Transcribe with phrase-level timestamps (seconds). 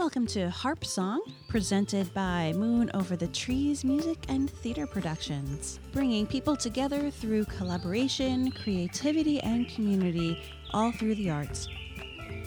[0.00, 6.26] Welcome to Harp Song, presented by Moon Over the Trees Music and Theater Productions, bringing
[6.26, 10.42] people together through collaboration, creativity, and community,
[10.72, 11.68] all through the arts.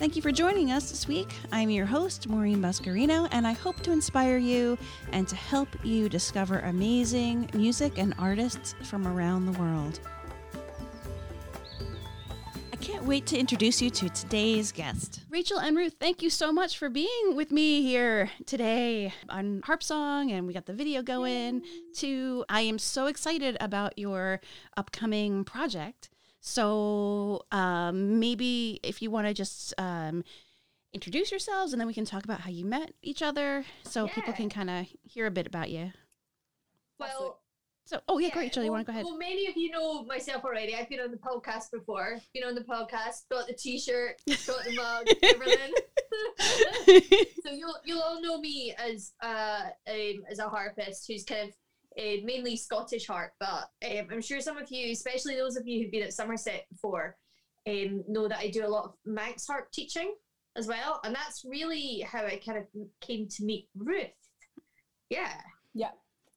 [0.00, 1.32] Thank you for joining us this week.
[1.52, 4.76] I'm your host, Maureen Buscarino, and I hope to inspire you
[5.12, 10.00] and to help you discover amazing music and artists from around the world.
[12.84, 15.22] I can't wait to introduce you to today's guest.
[15.30, 19.82] Rachel and Ruth, thank you so much for being with me here today on Harp
[19.82, 21.62] Song, and we got the video going
[21.94, 22.44] too.
[22.50, 24.42] I am so excited about your
[24.76, 26.10] upcoming project.
[26.40, 30.22] So um, maybe if you want to just um,
[30.92, 34.34] introduce yourselves, and then we can talk about how you met each other, so people
[34.34, 35.92] can kind of hear a bit about you.
[36.98, 37.40] Well,
[37.94, 39.04] So, oh yeah, yeah, great, Rachel, you well, want to go ahead?
[39.04, 40.74] Well, many of you know myself already.
[40.74, 42.18] I've been on the podcast before.
[42.34, 45.72] Been on the podcast, got the T-shirt, got the mug, everything.
[47.44, 51.54] so you'll you'll all know me as uh um, as a harpist who's kind of
[51.96, 55.80] uh, mainly Scottish harp, but um, I'm sure some of you, especially those of you
[55.80, 57.16] who've been at Somerset before,
[57.68, 60.16] um, know that I do a lot of Manx harp teaching
[60.56, 62.64] as well, and that's really how I kind of
[63.00, 64.10] came to meet Ruth.
[65.10, 65.34] Yeah.
[65.74, 65.90] Yeah.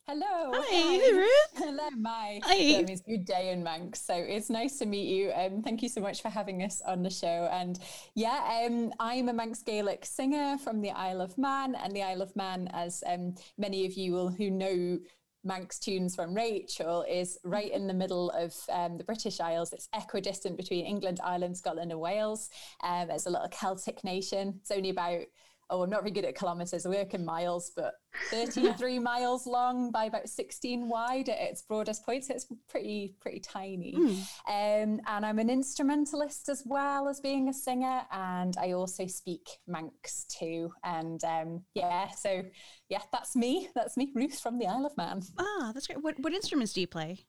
[0.10, 0.54] Hello.
[0.54, 1.30] Hi, hey, Ruth.
[1.56, 2.40] Hello, my.
[2.46, 2.80] Hi.
[2.80, 4.00] Um, it's good day in Manx.
[4.00, 5.34] So it's nice to meet you.
[5.34, 7.50] Um, thank you so much for having us on the show.
[7.52, 7.78] And
[8.16, 11.76] yeah, um, I'm a Manx Gaelic singer from the Isle of Man.
[11.76, 14.98] And the Isle of Man, as um, many of you will who know
[15.44, 19.74] Manx tunes from Rachel, is right in the middle of um, the British Isles.
[19.74, 22.50] It's equidistant between England, Ireland, Scotland, and Wales.
[22.82, 24.54] Um, it's a little Celtic nation.
[24.62, 25.26] It's only about
[25.70, 26.86] oh, I'm not very good at kilometres.
[26.86, 27.94] I work in miles, but
[28.32, 32.26] 33 miles long by about 16 wide at its broadest point.
[32.26, 33.94] So it's pretty, pretty tiny.
[33.96, 34.20] Mm.
[34.48, 38.02] Um, and I'm an instrumentalist as well as being a singer.
[38.12, 40.72] And I also speak Manx too.
[40.84, 42.44] And um, yeah, so
[42.90, 43.70] yeah, that's me.
[43.76, 45.22] That's me, Ruth from the Isle of Man.
[45.38, 46.02] Ah, that's great.
[46.04, 47.26] What what instruments do you play?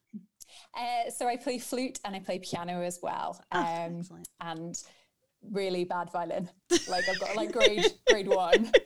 [0.77, 3.43] Uh, so I play flute and I play piano as well.
[3.53, 4.29] Oh, Um, excellent.
[4.41, 4.75] and
[5.51, 6.49] really bad violin.
[6.89, 8.71] Like I've got like grade grade one.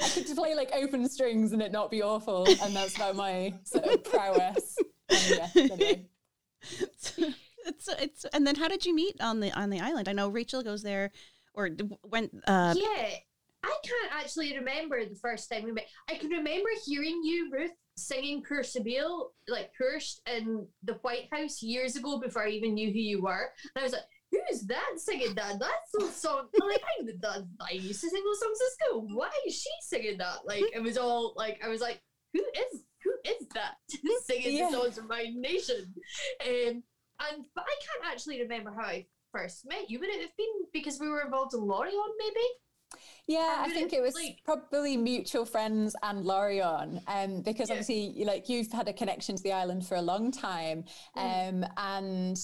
[0.00, 3.54] I could play like open strings and it not be awful, and that's about my
[3.64, 4.76] sort of prowess.
[5.08, 6.06] And yeah, anyway.
[7.66, 10.08] it's it's and then how did you meet on the on the island?
[10.08, 11.10] I know Rachel goes there
[11.54, 11.70] or
[12.04, 13.08] went uh yeah,
[13.64, 15.88] I can't actually remember the first time we met.
[16.08, 21.62] I can remember hearing you, Ruth, singing Poor Sibyl, like Pursed in the White House
[21.62, 23.50] years ago before I even knew who you were.
[23.74, 25.58] And I was like, who's that singing that?
[25.60, 26.24] That's.
[26.24, 29.08] I'm like, I, that, I used to sing those songs in school.
[29.16, 30.38] Why is she singing that?
[30.46, 32.00] Like, it was all like, I was like,
[32.32, 33.74] who is who is that
[34.26, 34.70] singing Yeah.
[34.70, 35.92] the songs of my nation?
[36.44, 36.82] Um,
[37.20, 39.98] and but I can't actually remember how I first met you.
[40.00, 42.46] Would it have been because we were involved in Lorient, maybe?
[43.26, 47.76] Yeah, I think it, was like- probably mutual friends and Lorient, um, because Yeah.
[47.76, 50.84] obviously, like you've had a connection to the island for a long time,
[51.16, 51.64] Mm.
[51.64, 52.38] um, and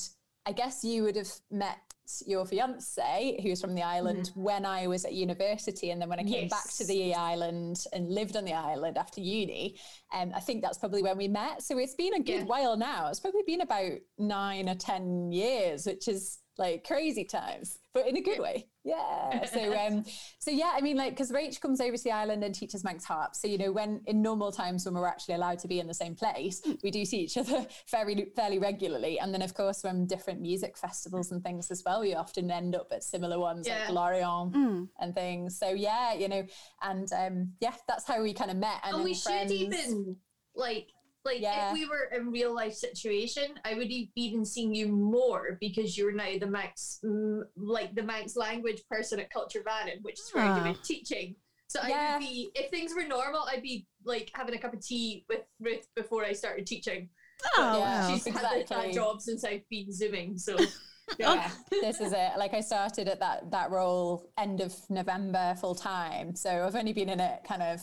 [0.48, 1.76] I guess you would have met
[2.25, 6.25] your fiance, who's from the island, when I was at university, and then when I
[6.25, 6.86] came back to.
[6.86, 9.76] The island and lived on the island after uni,
[10.14, 11.62] um, I think that's probably when we met.
[11.62, 12.44] So it's been a good Yeah.
[12.44, 13.09] while now.
[13.09, 18.16] It's probably been about nine or ten years, which is like crazy times, but in
[18.16, 18.66] a good way.
[18.84, 19.44] Yeah.
[19.46, 20.04] So um,
[20.38, 23.04] so yeah, I mean, like, because Rach comes over to the island and teaches Manx
[23.04, 23.36] harp.
[23.36, 25.94] So you know, when in normal times when we're actually allowed to be in the
[25.94, 29.20] same place, we do see each other fairly fairly regularly.
[29.20, 32.74] And then of course, from different music festivals and things as well, we often end
[32.74, 33.84] up at similar ones Yeah.
[33.84, 35.58] like Lorient mm, and things.
[35.58, 36.44] So yeah, you know,
[36.82, 38.80] and um, yeah, that's how we kind of met.
[38.84, 40.16] And, And we then should even
[40.54, 40.88] like
[41.28, 41.69] like Yeah.
[41.69, 45.97] if we were in real life situation, I would have even seen you more because
[45.97, 50.31] you're now the Manx mm, like the Manx language person at Culture Vannin, which is
[50.33, 50.72] where I Ah.
[50.72, 51.37] do teaching.
[51.69, 54.81] So I would be if things were normal, I'd be like having a cup of
[54.84, 57.11] tea with Ruth before I started teaching.
[57.56, 58.15] oh yeah, wow.
[58.15, 60.39] She's had that- that job since I've been zooming.
[60.39, 60.56] So
[61.19, 62.33] yeah, this is it.
[62.37, 66.34] Like I started at that that role end of November full time.
[66.34, 67.81] So I've only been in it kind of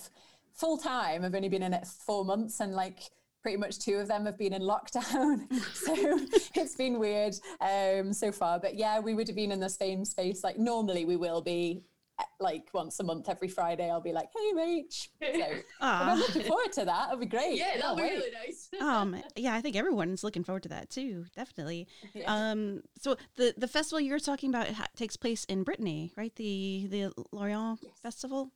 [0.53, 1.24] full time.
[1.24, 3.00] I've only been in it four months and like
[3.45, 5.38] pretty much two of them have been in lockdown.
[5.75, 5.94] so
[6.56, 8.59] it's been weird um so far.
[8.59, 10.44] But yeah, we would have been in the same space.
[10.44, 11.83] Like normally we will be
[12.19, 15.07] eh, like once a month every Friday I'll be like, hey Rach.
[15.21, 17.09] So I'm looking forward to that.
[17.09, 17.56] It'll be great.
[17.59, 18.13] yeah, that'll be wait.
[18.13, 18.68] really nice.
[18.81, 21.25] um yeah, I think everyone's looking forward to that too.
[21.36, 21.88] Definitely.
[22.15, 22.24] Yeah.
[22.33, 26.33] Um so the the festival you're talking about ha- takes place in Brittany, right?
[26.36, 27.91] The the Lorient Yes.
[28.01, 28.50] Festival.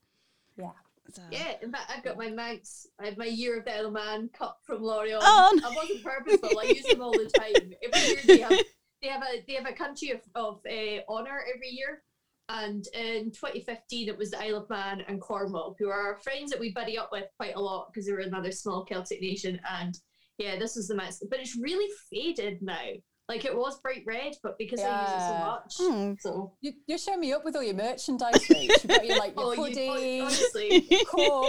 [0.58, 0.72] yeah.
[1.14, 3.88] So- Yeah, in fact, I've got my Manx, I have my Year of the Isle
[3.88, 5.22] of Man cup from Lorient.
[5.24, 6.60] Oh, I wasn't purposeful.
[6.60, 7.74] I use them all the time.
[7.84, 8.60] Every year they have
[9.02, 12.04] they have a they have a country of, of uh, honor every year,
[12.50, 16.52] And in 2015, it was the Isle of Man and Cornwall, who are our friends
[16.52, 19.60] that we buddy up with quite a lot because they were another small Celtic nation.
[19.70, 19.98] And
[20.38, 22.90] yeah, this was the match, but it's really faded now.
[23.30, 26.14] Like it was bright red, but because I use it so much, Hmm.
[26.20, 28.64] so You, you're showing me up with all your merchandise, Rach.
[28.64, 31.46] You've got your like your oh, you hoodie, honestly, cup,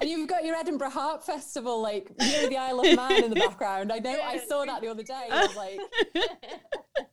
[0.00, 3.36] and you've got your Edinburgh Harp Festival, like near the Isle of Man in the
[3.40, 3.92] background.
[3.92, 4.16] I know.
[4.22, 5.26] I saw that the other day.
[5.30, 5.78] I was like,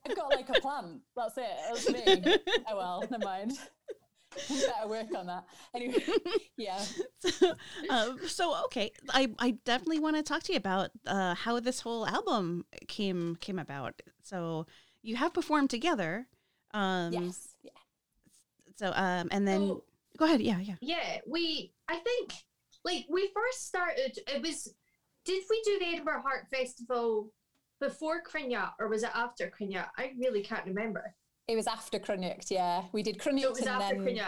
[0.07, 1.01] I've got like a plant.
[1.15, 1.57] That's it.
[1.69, 2.37] That's me.
[2.69, 3.53] Oh well, never mind.
[4.49, 5.43] Better work on that.
[5.75, 6.03] Anyway,
[6.57, 6.81] yeah.
[7.89, 11.81] uh, so okay, I, I definitely want to talk to you about uh, how this
[11.81, 14.01] whole album came came about.
[14.23, 14.67] So
[15.01, 16.27] you have performed together.
[16.73, 17.55] Um, Yes.
[17.63, 17.71] Yeah.
[18.77, 19.83] So um, and then So-
[20.17, 20.41] go ahead.
[20.41, 20.75] Yeah, yeah.
[20.81, 22.31] yeah, we I think
[22.85, 24.17] like we first started.
[24.27, 24.73] It was
[25.25, 27.31] did we do the Edinburgh Harp Festival
[27.79, 29.89] before Chruinnaght or was it after Chruinnaght?
[29.97, 31.13] I really can't remember.
[31.51, 32.83] It was after Chruinnaght, yeah.
[32.93, 34.21] We did Chruinnaght So it was after then.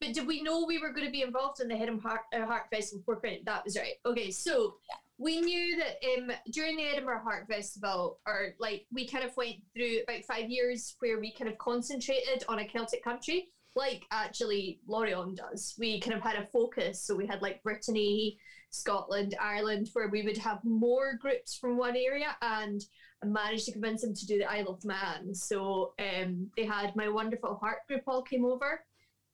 [0.00, 2.46] But did we know we were going to be involved in the Hidden Heart, uh,
[2.46, 3.36] Harp Festival before?
[3.44, 3.96] That was right.
[4.06, 4.76] Okay, so
[5.18, 9.56] we knew that um, during the Edinburgh Harp Festival, or like we kind of went
[9.76, 14.80] through about five years where we kind of concentrated on a Celtic country, like actually
[14.88, 15.74] Lorient does.
[15.78, 17.04] We kind of had a focus.
[17.04, 18.38] So we had like Brittany,
[18.70, 22.82] Scotland, Ireland, where we would have more groups from one area and
[23.22, 25.34] I managed to convince them to do the Isle of Man.
[25.34, 28.82] So um, they had my wonderful harp group all came over,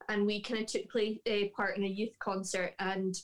[0.09, 2.73] and we kind of took play, uh, part in a youth concert.
[2.79, 3.15] And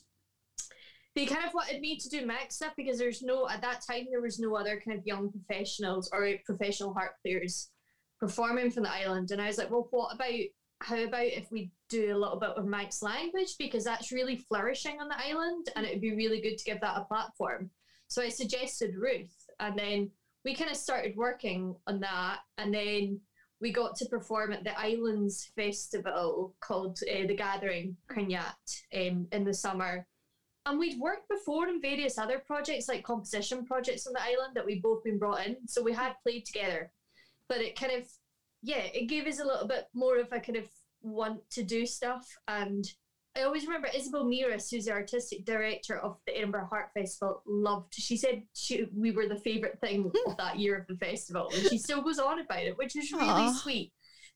[1.15, 4.07] they kind of wanted me to do Mac stuff because there's no at that time
[4.09, 7.69] there was no other kind of young professionals or professional harp players
[8.19, 9.31] performing from the island.
[9.31, 10.31] And I was like, well, what about
[10.83, 13.55] how about if we do a little bit of Manx language?
[13.57, 16.81] Because that's really flourishing on the island, and it would be really good to give
[16.81, 17.69] that a platform.
[18.07, 20.11] So I suggested Ruth, and then
[20.43, 23.19] we kind of started working on that and then
[23.61, 29.45] we got to perform at the islands festival called uh, the gathering Chruinnaght um, in
[29.45, 30.05] the summer.
[30.65, 34.65] And we'd worked before in various other projects like composition projects on the island that
[34.65, 35.55] we'd both been brought in.
[35.65, 36.91] So we had played together.
[37.47, 38.03] But it kind of
[38.63, 40.65] yeah it gave us a little bit more of a kind of
[41.01, 42.85] want to do stuff and
[43.35, 47.91] I always remember Isobel Mieras, who's the artistic director of the Edinburgh Harp Festival, loved.
[47.95, 51.65] She said she, we were the favourite thing of that year of the festival, and
[51.67, 53.53] she still goes on about it, which is really Aw.
[53.53, 53.91] sweet.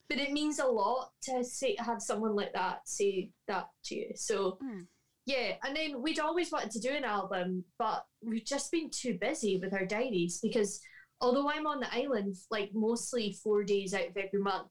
[0.09, 4.09] But it means a lot to say have someone like that say that to you.
[4.15, 4.87] So Mm.
[5.27, 9.15] yeah, and then we'd always wanted to do an album, but we've just been too
[9.21, 10.81] busy with our diaries because
[11.21, 14.67] although I'm on the island like mostly four days out of every month,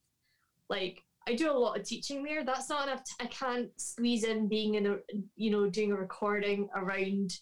[0.68, 2.44] like I do a lot of teaching there.
[2.44, 3.02] That's not enough.
[3.20, 4.96] I I can't squeeze in being in a
[5.34, 7.32] you know doing a recording around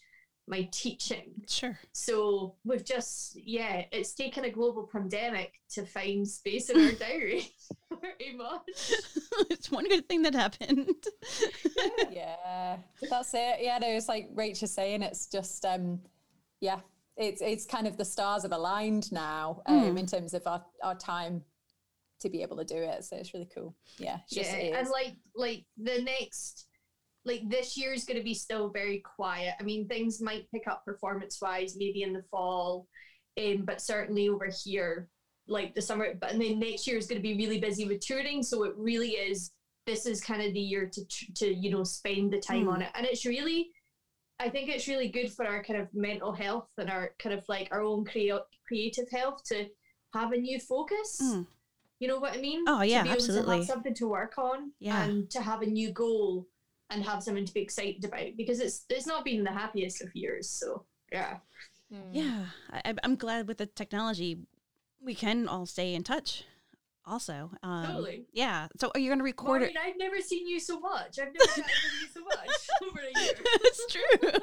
[0.46, 1.32] my teaching.
[1.48, 1.78] Sure.
[1.92, 7.48] So we've just yeah, it's taken a global pandemic to find space in our diary.
[8.00, 8.62] Very much.
[9.50, 10.88] it's one good thing that happened.
[12.10, 12.76] yeah,
[13.08, 13.58] that's it.
[13.60, 16.00] Yeah, no, it's like Rachel's saying, it's just um
[16.60, 16.80] yeah,
[17.16, 19.98] it's it's kind of the stars have aligned now um, Mm.
[20.00, 21.42] in terms of our, our time
[22.20, 23.04] to be able to do it.
[23.04, 23.74] So it's really cool.
[23.98, 26.66] Yeah, it's just, yeah, and like like the next
[27.24, 29.54] like this year is going to be still very quiet.
[29.58, 32.86] I mean, things might pick up performance wise maybe in the fall,
[33.40, 35.08] um, but certainly over here,
[35.46, 36.14] like the summer.
[36.20, 38.42] But and then next year is going to be really busy with touring.
[38.42, 39.52] So it really is.
[39.86, 41.04] This is kind of the year to
[41.36, 43.70] to you know spend the time on it, and it's really.
[44.40, 47.44] I think it's really good for our kind of mental health and our kind of
[47.48, 49.66] like our own crea- creative health to
[50.12, 51.20] have a new focus.
[51.22, 51.46] Mm.
[52.00, 52.64] You know what I mean?
[52.66, 53.56] Oh, yeah, to be able To absolutely.
[53.58, 55.04] have something to work on, Yeah.
[55.04, 56.46] and to have a new goal
[56.90, 60.14] and have something to be excited about because it's it's not been the happiest of
[60.14, 60.50] years.
[60.50, 61.38] So yeah,
[61.92, 62.10] Mm.
[62.12, 64.38] Yeah, I, I'm- I'm glad with the technology
[65.00, 66.44] we can all stay in touch.
[67.06, 68.24] Also, um, Totally.
[68.32, 68.68] Yeah.
[68.80, 69.82] So are you going to record Maureen, it?
[69.84, 71.18] I've never seen you so much.
[71.18, 72.48] I've never gotten to see you so much
[72.82, 73.34] over a year.
[73.44, 74.40] It's true.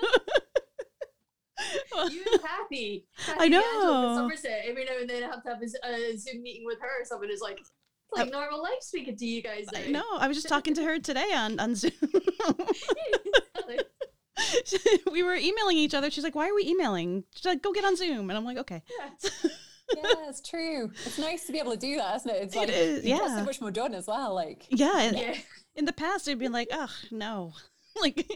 [2.10, 4.16] You and Kathy, Kathy I know.
[4.16, 4.64] Somerset.
[4.68, 7.04] Every now and then I have to have a Zoom meeting with her.
[7.06, 7.72] Someone is like, it's
[8.16, 9.66] like normal life speaking to you guys.
[9.76, 10.18] I now." know.
[10.18, 11.92] I was just talking to her today on on Zoom.
[15.12, 16.10] we were emailing each other.
[16.10, 18.58] She's like, "Why are we emailing?" She's like, "Go get on Zoom." And I'm like,
[18.58, 19.10] "Okay." yeah,
[20.30, 20.92] it's true.
[21.06, 22.44] It's nice to be able to do that, isn't it?
[22.44, 23.38] It's like is, yeah.
[23.38, 24.34] so much more done as well.
[24.34, 25.00] Like Yeah.
[25.00, 25.36] And yeah.
[25.76, 27.54] in the past, I'd been like, "Oh no,"
[28.02, 28.30] like.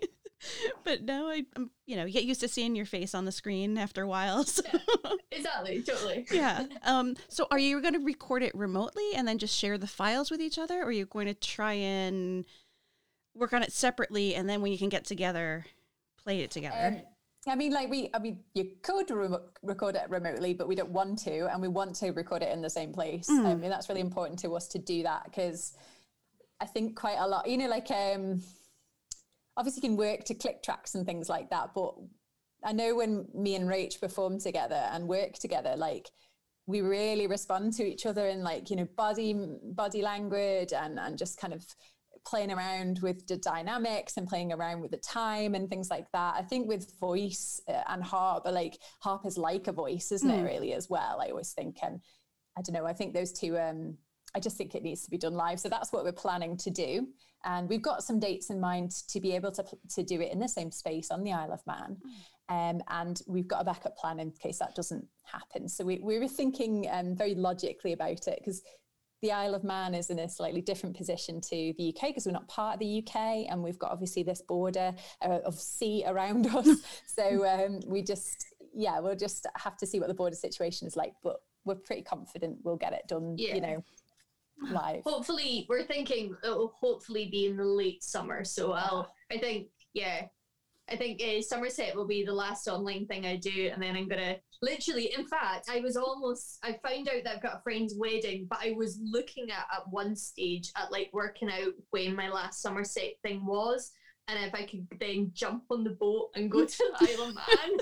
[0.84, 1.46] But now I,
[1.88, 4.44] you know, you get used to seeing your face on the screen after a while.
[4.56, 4.64] So.
[5.32, 5.82] Exactly.
[5.82, 6.28] Totally.
[6.32, 6.66] yeah.
[6.84, 7.16] Um.
[7.30, 10.42] So, are you going to record it remotely and then just share the files with
[10.42, 12.46] each other, or are you going to try and
[13.34, 15.66] work on it separately, and then when you can get together,
[16.22, 16.98] play it together?
[16.98, 17.15] Um,
[17.48, 20.90] I mean, like we, I mean, you could remo- record it remotely, but we don't
[20.90, 23.30] want to, and we want to record it in the same place.
[23.30, 23.46] Mm.
[23.46, 25.74] I mean, that's really important to us to do that because
[26.60, 27.48] I think quite a lot.
[27.48, 28.42] You know, like um,
[29.58, 31.94] obviously you can work to click tracks and things like that, but
[32.64, 36.10] I know when me and Rach perform together and work together, like
[36.66, 41.18] we really respond to each other in like you know body body language and and
[41.18, 41.64] just kind of
[42.26, 46.36] playing around with the dynamics and playing around with the time and things like that.
[46.36, 50.40] I think with voice uh, and harp, like harp is like a voice, isn't mm.
[50.40, 50.44] it?
[50.44, 51.22] Really, as well.
[51.22, 52.02] I always think, and
[52.58, 52.86] I don't know.
[52.86, 53.58] I think those two.
[53.58, 53.98] Um,
[54.36, 55.62] I just think it needs to be done live.
[55.62, 57.08] So that's what we're planning to do.
[57.46, 59.64] And we've got some dates in mind to be able to,
[59.96, 61.96] to do it in the same space on the Isle of Man.
[62.50, 65.70] Um, and we've got a backup plan in case that doesn't happen.
[65.70, 68.62] So we, we were thinking um, very logically about it because
[69.22, 72.32] the Isle of Man is in a slightly different position to the UK because we're
[72.32, 76.48] not part of the UK and we've got obviously this border uh, of sea around
[76.56, 76.70] us.
[77.08, 80.96] so um, we just, yeah, we'll just have to see what the border situation is
[80.96, 81.14] like.
[81.24, 83.56] But we're pretty confident we'll get it done, yeah.
[83.56, 83.84] you know,
[84.72, 85.02] live.
[85.04, 88.44] Hopefully, we're thinking it'll hopefully be in the late summer.
[88.44, 90.28] So I'll, I think, yeah,
[90.90, 94.08] I think uh, Somerset will be the last online thing I do, and then I'm
[94.08, 95.14] gonna literally.
[95.18, 96.60] In fact, I was almost.
[96.64, 99.90] I found out that I've got a friend's wedding, but I was looking at at
[99.90, 103.94] one stage at like working out when my last Somerset thing was,
[104.28, 107.36] and if I could then jump on the boat and go to the Isle of
[107.36, 107.80] Man,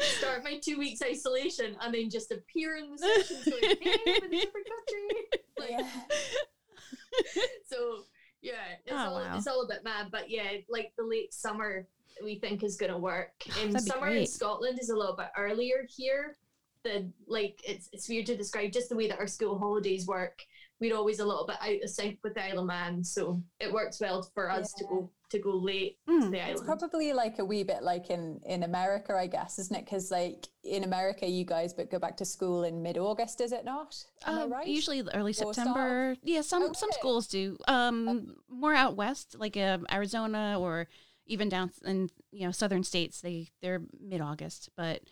[0.00, 4.14] start my two weeks isolation, and then just appear in the sessions going, "Hey, I'm
[4.14, 5.08] in a different country."
[5.58, 5.90] Like, yeah.
[7.66, 8.04] so
[8.40, 8.52] yeah,
[8.84, 9.36] it's oh, all wow.
[9.36, 11.88] it's all a bit mad, but yeah, like the late summer
[12.22, 13.32] we think is going to work.
[13.62, 16.36] In um, summer in Scotland is a little bit earlier here.
[16.84, 20.42] The like it's it's weird to describe just the way that our school holidays work.
[20.80, 23.72] We're always a little bit out of sync with the Isle of Man, so it
[23.72, 24.86] works well for us yeah.
[24.86, 26.58] to go to go late mm, to the island.
[26.58, 29.84] It's probably like a wee bit like in in America, I guess, isn't it?
[29.84, 33.52] Because like in America, you guys but go back to school in mid August, is
[33.52, 33.96] it not?
[34.24, 34.66] Am um, right?
[34.66, 36.16] Usually early September.
[36.22, 36.74] Yeah, some okay.
[36.74, 37.58] some schools do.
[37.66, 40.88] Um, um, more out west, like uh, Arizona or
[41.28, 45.02] even down in you know southern states, they they're mid August, but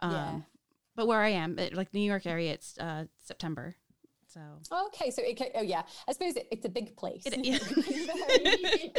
[0.00, 0.40] um, yeah.
[0.96, 3.76] but where I am, it, like New York area, it's uh, September.
[4.28, 4.40] So
[4.88, 7.22] okay, so it can, oh yeah, I suppose it, it's a big place.
[7.24, 7.58] It, yeah.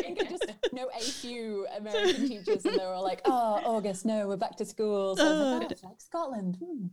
[0.08, 4.28] you can just know a few American teachers, and they're all like, "Oh, August, no,
[4.28, 6.58] we're back to school." So uh, like, oh, like Scotland.
[6.60, 6.88] Hmm.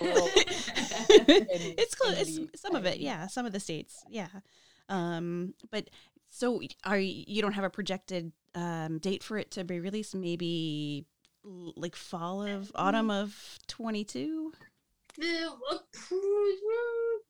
[0.00, 2.38] it's close.
[2.38, 3.26] It's, some of it, yeah.
[3.26, 4.28] Some of the states, yeah.
[4.88, 5.88] Um, but
[6.30, 10.14] so are you don't have a projected um, date for it to be released?
[10.14, 11.06] Maybe
[11.44, 14.52] like fall of autumn of twenty two.
[15.20, 15.50] Uh,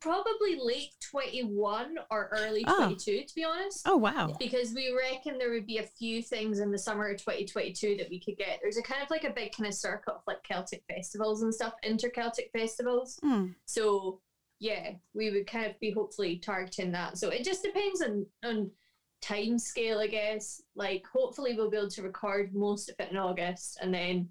[0.01, 2.77] probably late 21 or early oh.
[2.77, 6.59] 22 to be honest oh wow because we reckon there would be a few things
[6.59, 9.31] in the summer of 2022 that we could get there's a kind of like a
[9.31, 13.55] big kind of circuit of like celtic festivals and stuff inter-celtic festivals mm.
[13.67, 14.21] so
[14.59, 18.71] yeah we would kind of be hopefully targeting that so it just depends on on
[19.21, 23.17] time scale i guess like hopefully we'll be able to record most of it in
[23.17, 24.29] august and then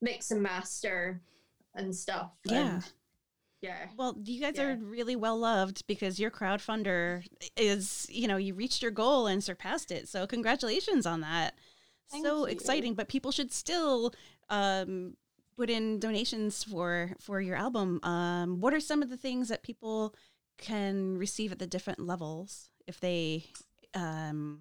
[0.00, 1.20] mix and master
[1.74, 2.30] and stuff.
[2.44, 2.74] Yeah.
[2.74, 2.92] And
[3.62, 3.86] yeah.
[3.96, 4.68] Well, you guys yeah.
[4.68, 7.24] are really well loved because your crowdfunder
[7.56, 10.08] is, you know, you reached your goal and surpassed it.
[10.08, 11.54] So congratulations on that.
[12.10, 12.44] Thank so you.
[12.52, 14.12] exciting, but people should still
[14.48, 15.16] um,
[15.56, 18.00] put in donations for for your album.
[18.02, 20.14] Um, what are some of the things that people
[20.58, 23.44] can receive at the different levels if they
[23.94, 24.60] um,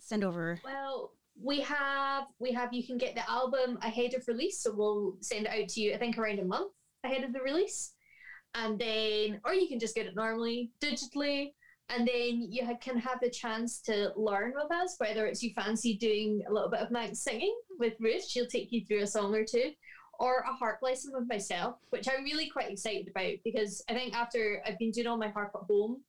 [0.00, 0.60] send over?
[0.64, 5.16] Well, we have we have you can get the album ahead of release so we'll
[5.20, 7.92] send it out to you i think around a month ahead of the release
[8.54, 11.52] and then or you can just get it normally digitally
[11.90, 15.96] and then you can have the chance to learn with us whether it's you fancy
[15.96, 19.34] doing a little bit of Manx singing with ruth she'll take you through a song
[19.34, 19.72] or two
[20.20, 24.14] or a harp lesson with myself which i'm really quite excited about because i think
[24.14, 26.00] after i've been doing all my harp at home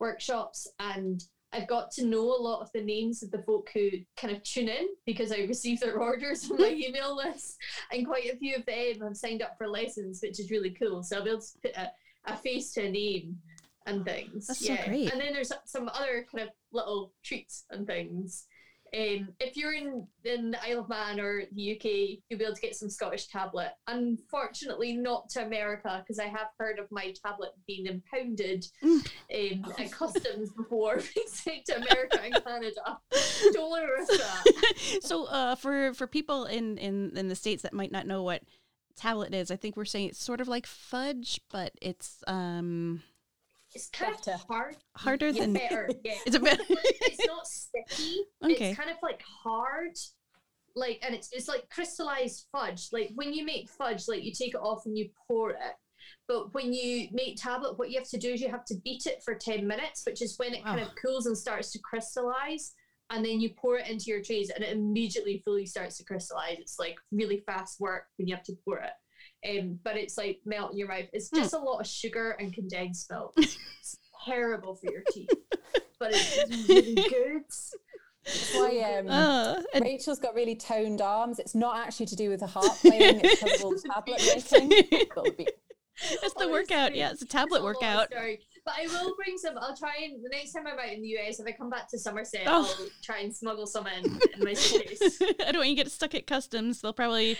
[0.00, 1.24] workshops and
[1.56, 4.42] I've got to know a lot of the names of the folk who kind of
[4.42, 7.56] tune in because I receive their orders on my email list,
[7.92, 11.02] and quite a few of them have signed up for lessons, which is really cool.
[11.02, 11.90] So I'll be able to put a,
[12.26, 13.36] a face to a name
[13.86, 14.48] and things.
[14.48, 14.82] That's yeah.
[14.82, 15.12] so great.
[15.12, 18.46] And then there's some other kind of little treats and things
[18.94, 22.54] um, if you're in, in the Isle of Man or the UK, you'll be able
[22.54, 23.72] to get some Scottish tablet.
[23.86, 29.02] Unfortunately, not to America, because I have heard of my tablet being impounded um,
[29.78, 32.98] at customs before being sent to America and Canada.
[33.52, 35.02] Don't want to risk that.
[35.02, 38.42] so, uh, for for people in, in in the states that might not know what
[38.96, 43.02] tablet is, I think we're saying it's sort of like fudge, but it's um
[43.76, 44.32] it's kind better.
[44.32, 44.76] of hard.
[44.96, 45.90] Harder yeah, than better.
[46.04, 46.14] Yeah.
[46.26, 46.60] it's a bit.
[46.68, 48.20] it's not sticky.
[48.44, 48.70] Okay.
[48.70, 49.96] It's kind of like hard.
[50.74, 52.88] Like and it's it's like crystallized fudge.
[52.92, 55.76] Like when you make fudge, like you take it off and you pour it.
[56.28, 59.06] But when you make tablet, what you have to do is you have to beat
[59.06, 60.72] it for 10 minutes, which is when it wow.
[60.74, 62.74] kind of cools and starts to crystallize.
[63.10, 66.58] And then you pour it into your trays and it immediately fully starts to crystallize.
[66.58, 68.90] It's like really fast work when you have to pour it.
[69.48, 71.06] Um, but it's like melt in your mouth.
[71.12, 71.62] It's just hmm.
[71.62, 73.34] a lot of sugar and condensed milk.
[73.36, 75.28] it's terrible for your teeth,
[75.98, 77.42] but it's really good.
[78.54, 81.38] why um, uh, Rachel's got really toned arms.
[81.38, 84.20] It's not actually to do with the harp playing, it's because of all the tablet
[84.26, 84.72] making.
[86.22, 86.94] It's the workoup.
[86.94, 88.12] Yeah, it's a tablet it's a workout.
[88.66, 89.56] But I will bring some.
[89.58, 91.88] I'll try and the next time I'm out in the US, if I come back
[91.90, 92.76] to Somerset, oh.
[92.78, 94.04] I'll try and smuggle some in,
[94.34, 95.22] in my suitcase.
[95.22, 96.80] I don't want you to get stuck at customs.
[96.80, 97.38] They'll probably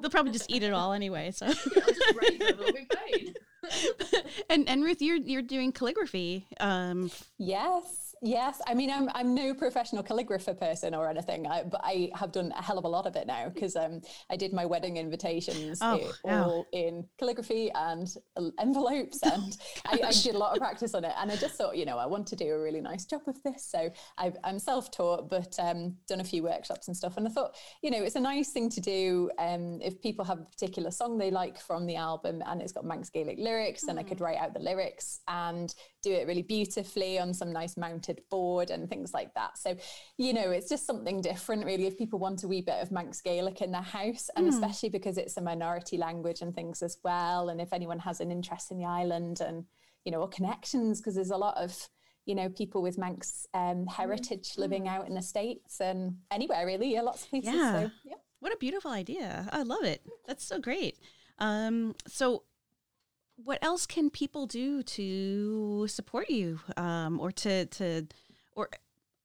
[0.00, 1.30] they'll probably just eat it all anyway.
[1.32, 1.46] So.
[1.76, 2.60] Yeah, I'll just write them.
[2.60, 3.34] It'll be fine.
[4.50, 6.46] and and Ruth, you're you're doing calligraphy.
[6.60, 8.05] Um, yes.
[8.22, 12.32] Yes, I mean I'm I'm no professional calligrapher person or anything, I, but I have
[12.32, 14.96] done a hell of a lot of it now because um, I did my wedding
[14.96, 18.08] invitations oh, all in calligraphy and
[18.58, 19.56] envelopes, and
[19.86, 21.12] I, I, did a lot of practice on it.
[21.18, 23.42] And I just thought, you know, I want to do a really nice job of
[23.42, 27.18] this, so i am self-taught, but um, done a few workshops and stuff.
[27.18, 30.38] And I thought, you know, it's a nice thing to do um, if people have
[30.38, 33.88] a particular song they like from the album and it's got Manx Gaelic lyrics, mm.
[33.88, 34.22] then I could mm.
[34.22, 35.74] write out the lyrics and
[36.06, 39.58] do it really beautifully on some nice mounted board and things like that.
[39.58, 39.76] So,
[40.16, 43.20] you know, it's just something different, really, if people want a wee bit of Manx
[43.20, 44.50] Gaelic in their house, and mm.
[44.50, 47.48] especially because it's a minority language and things as well.
[47.48, 49.64] And if anyone has an interest in the island and,
[50.04, 51.76] you know, or connections, because there's a lot of,
[52.24, 54.58] you know, people with Manx um, heritage mm.
[54.58, 57.54] living out in the States and anywhere, really, yeah, lots of places.
[57.54, 57.72] Yeah.
[57.72, 58.14] So, yeah.
[58.40, 59.48] What a beautiful idea.
[59.50, 60.02] I love it.
[60.26, 60.98] That's so great.
[61.38, 62.44] Um, so
[63.36, 68.06] what else can people do to support you um, or to to
[68.54, 68.70] or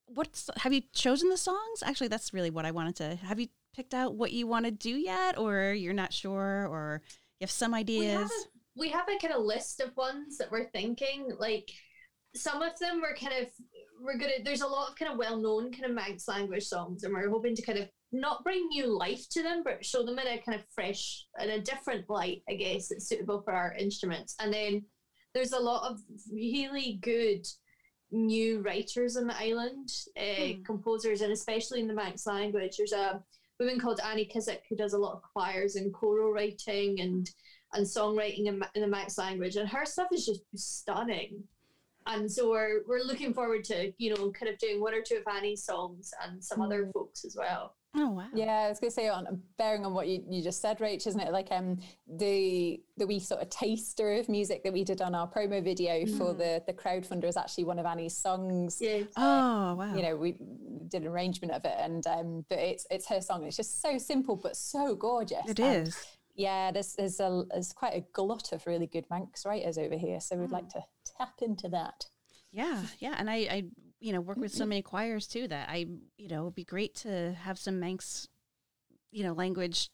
[0.06, 1.82] what's have you chosen the songs?
[1.84, 4.72] Actually that's really what i wanted to have you picked out what you want to
[4.72, 7.02] do yet or you're not sure or
[7.40, 10.38] you have some ideas we have a, we have a kind of list of ones
[10.38, 11.72] that we're thinking like
[12.36, 13.48] some of them were kind of
[14.02, 17.14] we're gonna there's a lot of kind of well-known kind of Manx language songs and
[17.14, 20.28] we're hoping to kind of not bring new life to them but show them in
[20.28, 24.36] a kind of fresh and a different light i guess that's suitable for our instruments.
[24.40, 24.84] And then
[25.34, 26.00] there's a lot of
[26.32, 27.46] really good
[28.12, 30.64] new writers on the island uh, hmm.
[30.64, 32.78] composers and especially in the manx language.
[32.78, 33.24] There's a
[33.60, 37.30] woman called annie Kissack who does a lot of choirs and choral writing and
[37.74, 39.56] and songwriting in, in the manx language.
[39.56, 41.44] And her stuff is just stunning
[42.08, 45.16] and so we're we're looking forward to you know kind of doing one or two
[45.16, 46.66] of Annie's songs and some mm.
[46.66, 47.76] other folks as well.
[47.94, 48.28] Oh wow!
[48.34, 51.06] Yeah, I was going to say on bearing on what you, you just said, Rach,
[51.06, 51.34] isn't it?
[51.34, 55.28] Like um the the wee sort of taster of music that we did on our
[55.28, 56.18] promo video mm.
[56.18, 58.78] for the the crowdfunder is actually one of Annie's songs.
[58.80, 59.04] Yeah.
[59.18, 59.94] Oh wow!
[59.94, 60.38] You know, we
[60.88, 63.44] did an arrangement of it, and um, but it's it's her song.
[63.44, 65.50] It's just so simple but so gorgeous.
[65.50, 66.06] It and, is
[66.42, 70.20] yeah, there's there's a there's quite a glut of really good Manx writers over here,
[70.20, 70.74] so we'd like mm.
[70.74, 70.84] to
[71.18, 72.06] tap into that.
[72.52, 73.64] Yeah, yeah, and I, I
[74.00, 75.86] you know work with so many choirs too that I
[76.18, 78.28] you know it'd be great to have some Manx,
[79.12, 79.92] you know, language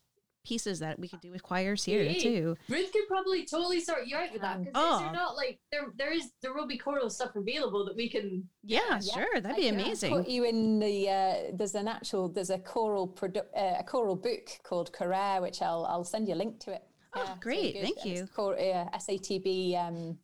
[0.48, 2.56] pieces that we could do with choirs here yeah, too.
[2.70, 5.12] Ruth could probably totally sort you out with that because um, oh.
[5.12, 8.48] not like there there is there will be choral stuff available that we can.
[8.64, 10.14] Yeah, yeah sure, that'd be amazing.
[10.14, 14.16] Put you in the uh, there's an actual there's a choral produ- uh, a choral
[14.16, 16.84] book called Chorare, which I'll I'll send you a link to it.
[17.14, 17.82] Oh, yeah, great!
[17.82, 18.28] Thank you.
[18.34, 20.18] Called, uh, SATB um,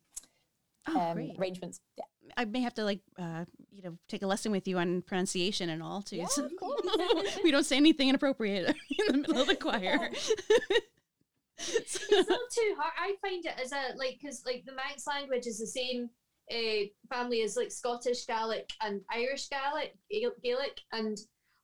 [0.88, 1.80] oh, um, arrangements.
[1.98, 2.04] Yeah.
[2.36, 5.70] I may have to like uh, you know take a lesson with you on pronunciation
[5.70, 6.16] and all too.
[6.16, 7.38] Yeah, so of course.
[7.42, 8.68] we don't say anything inappropriate
[8.98, 10.10] in the middle of the choir.
[11.58, 12.92] it's not too hard.
[12.98, 16.10] I find it as a like because like the Manx language is the same
[16.52, 19.94] uh, family as like Scottish Gaelic and Irish Gaelic,
[20.42, 21.18] Gaelic, and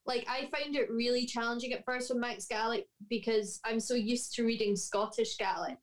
[0.05, 4.33] like I find it really challenging at first with Manx Gaelic because I'm so used
[4.35, 5.77] to reading Scottish Gaelic,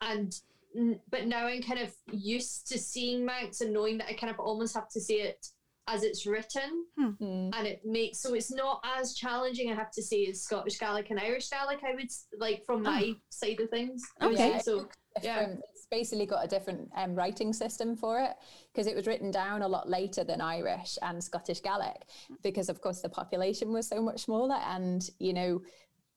[0.00, 0.34] and
[1.10, 4.38] but now I'm kind of used to seeing Manx and knowing that I kind of
[4.38, 5.46] almost have to say it
[5.88, 7.10] as it's written, hmm.
[7.10, 7.50] hmm.
[7.54, 9.70] and it makes so it's not as challenging.
[9.70, 11.80] I have to say as Scottish Gaelic and Irish Gaelic.
[11.84, 13.20] I would like from my oh.
[13.30, 14.02] side of things.
[14.20, 14.88] Okay, so
[15.22, 15.54] yeah.
[15.72, 18.32] It's basically got a different um, writing system for it
[18.72, 22.02] because it was written down a lot later than Irish and Scottish Gaelic
[22.42, 24.56] because, of course, the population was so much smaller.
[24.56, 25.62] And, you know,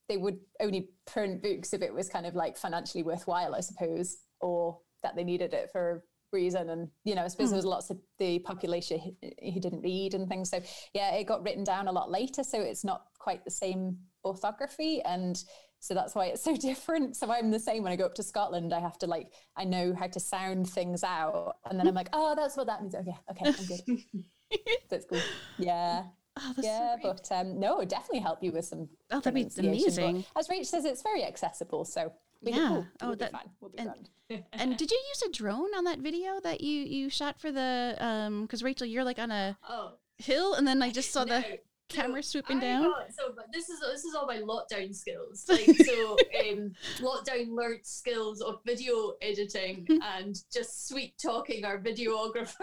[0.07, 4.17] they would only print books if it was kind of like financially worthwhile, I suppose
[4.41, 5.99] or that they needed it for a
[6.31, 6.69] reason.
[6.69, 7.51] And you know i suppose mm.
[7.51, 10.49] there was lots of the population who didn't read and things.
[10.49, 10.61] So
[10.93, 15.01] yeah it got written down a lot later so it's not quite the same orthography.
[15.03, 15.41] And
[15.79, 17.15] so that's why it's so different.
[17.15, 18.73] So i'm the same when i go up to scotland.
[18.73, 21.55] I have to like i know how to sound things out.
[21.65, 22.95] And then i'm like oh that's what that means.
[22.95, 24.03] Okay okay i'm good.
[24.89, 25.19] That's cool.
[25.57, 26.03] Yeah.
[26.37, 28.87] Oh, yeah, so but um, no, definitely help you with some.
[29.11, 30.25] Oh, that'd be amazing.
[30.33, 31.83] But as Rach says, it's very accessible.
[31.85, 32.83] So Yeah.
[33.01, 33.49] Oh, we'll that- be fine.
[33.59, 34.09] We'll be and- grand.
[34.53, 37.95] And did you use a drone on that video that you you shot for the
[37.99, 38.43] um?
[38.43, 41.43] Because Rachel, you're like on a Oh, hill, and then I just saw the
[41.89, 42.83] camera swooping I down.
[42.83, 45.45] got- so but this is this is all my lockdown skills.
[45.49, 46.11] Like so,
[46.51, 52.53] um, lockdown learned skills of video editing and just sweet talking our videographer.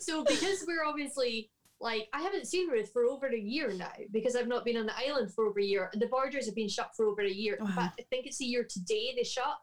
[0.00, 4.34] so because we're obviously like I haven't seen Ruth for over a year now because
[4.36, 5.90] I've not been on the island for over a year.
[5.94, 7.56] The borders have been shut for over a year.
[7.60, 7.66] Wow.
[7.66, 9.58] In fact, I think it's a year today they shut.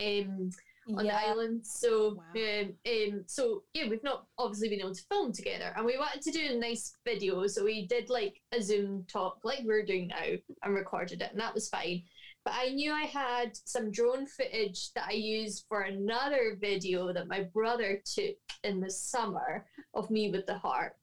[0.00, 0.50] Um,
[0.96, 1.12] on yeah.
[1.20, 1.66] the island.
[1.66, 2.42] So, Wow.
[2.62, 6.22] um, um, so yeah, we've not obviously been able to film together, and we wanted
[6.22, 10.08] to do a nice video, so we did like a Zoom talk, like we're doing
[10.08, 12.02] now, and recorded it, and that was fine.
[12.44, 17.28] But I knew I had some drone footage that I used for another video that
[17.28, 20.94] my brother took in the summer of me with the harp.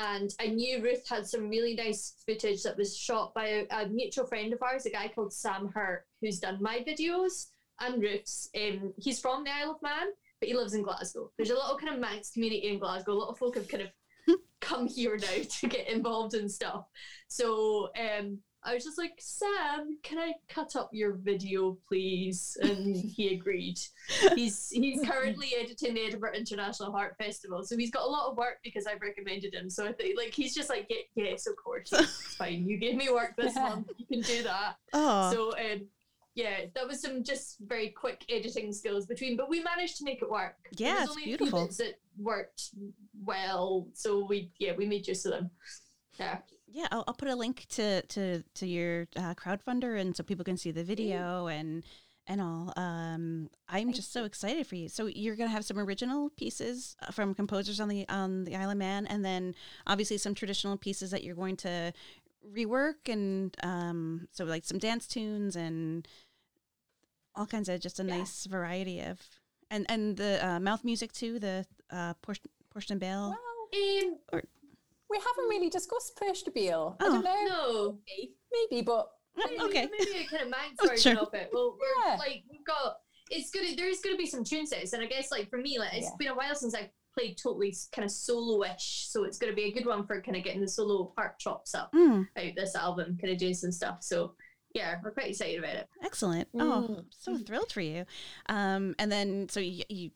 [0.00, 3.88] And I knew Ruth had some really nice footage that was shot by a, a
[3.88, 7.46] mutual friend of ours, a guy called Sam Hurt, who's done my videos
[7.80, 8.48] and Ruth's.
[8.56, 10.06] Um, he's from the Isle of Man,
[10.40, 11.32] but he lives in Glasgow.
[11.36, 13.12] There's a little kind of Manx community in Glasgow.
[13.12, 13.88] A lot of folk have kind
[14.28, 16.84] of come here now to get involved in stuff.
[17.26, 22.56] So um, I was just like, Sam, can I cut up your video, please?
[22.60, 23.78] And he agreed.
[24.34, 28.36] He's he's currently editing the Edinburgh International Harp Festival, so he's got a lot of
[28.36, 29.70] work because I've recommended him.
[29.70, 32.66] So I think like he's just like, yeah, yes, of course, it's fine.
[32.66, 34.74] You gave me work this month, you can do that.
[34.92, 35.86] Oh, So um,
[36.34, 40.22] yeah, that was some just very quick editing skills between, but we managed to make
[40.22, 40.56] it work.
[40.76, 41.66] Yeah, it's beautiful.
[41.78, 42.70] That worked
[43.24, 45.50] well, so we yeah we made use of them.
[46.18, 46.38] Yeah,
[46.70, 46.86] yeah.
[46.90, 50.56] I'll, I'll put a link to to to your uh, crowdfunder, and so people can
[50.56, 51.84] see the video and
[52.26, 52.72] and all.
[52.76, 54.88] Um, I'm Thank just so excited for you.
[54.88, 58.70] So you're gonna have some original pieces uh, from composers on the on the Isle
[58.70, 59.54] of Man, and then
[59.86, 61.92] obviously some traditional pieces that you're going to
[62.54, 66.06] rework, and um, so like some dance tunes and
[67.34, 68.18] all kinds of just a Yeah.
[68.18, 69.20] nice variety of
[69.70, 71.38] and and the uh, mouth music too.
[71.38, 73.34] The uh, portion portion bell.
[73.72, 74.40] Well, um,
[75.10, 76.96] we haven't really discussed Push Pershtabeel.
[77.00, 77.12] I Oh.
[77.12, 77.44] don't know.
[77.46, 79.88] no, Maybe, maybe, but maybe, okay.
[79.98, 81.26] maybe a kind of Manx Oh, version sure.
[81.26, 81.50] of it.
[81.52, 82.16] Well, we're Yeah.
[82.16, 82.96] like we've got
[83.30, 85.92] it's gonna there's gonna be some tune sets, and I guess like for me, like
[85.94, 86.16] it's Yeah.
[86.18, 89.72] been a while since I played totally kind of solo-ish, so it's gonna be a
[89.72, 93.18] good one for kind of getting the solo part chops up Mm, out this album,
[93.20, 94.02] kind of doing some stuff.
[94.02, 94.34] So
[94.74, 95.88] yeah, we're quite excited about it.
[96.02, 96.48] excellent.
[96.54, 97.04] Oh, Mm.
[97.10, 98.06] so thrilled for you.
[98.48, 100.10] Um, and then so you, you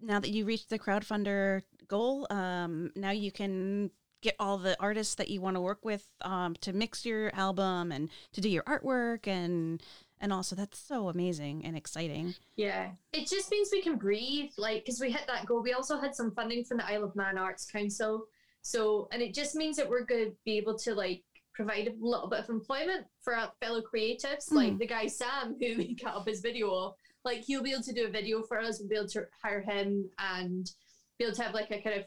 [0.00, 3.90] now that you reached the crowdfunder goal, um, now you can
[4.22, 7.92] get all the artists that you want to work with um, to mix your album
[7.92, 9.82] and to do your artwork and
[10.20, 12.34] and also that's so amazing and exciting.
[12.56, 15.62] Yeah, it just means we can breathe, like, because we hit that goal.
[15.62, 18.26] We also had some funding from the Isle of Man Arts Council,
[18.62, 21.22] so and it just means that we're going to be able to like
[21.54, 25.76] provide a little bit of employment for our fellow creatives, like the guy Sam who
[25.76, 26.70] we cut up his video.
[26.70, 26.94] of.
[27.24, 28.78] Like he'll be able to do a video for us.
[28.80, 30.70] We'll be able to hire him and
[31.18, 32.06] be able to have like a kind of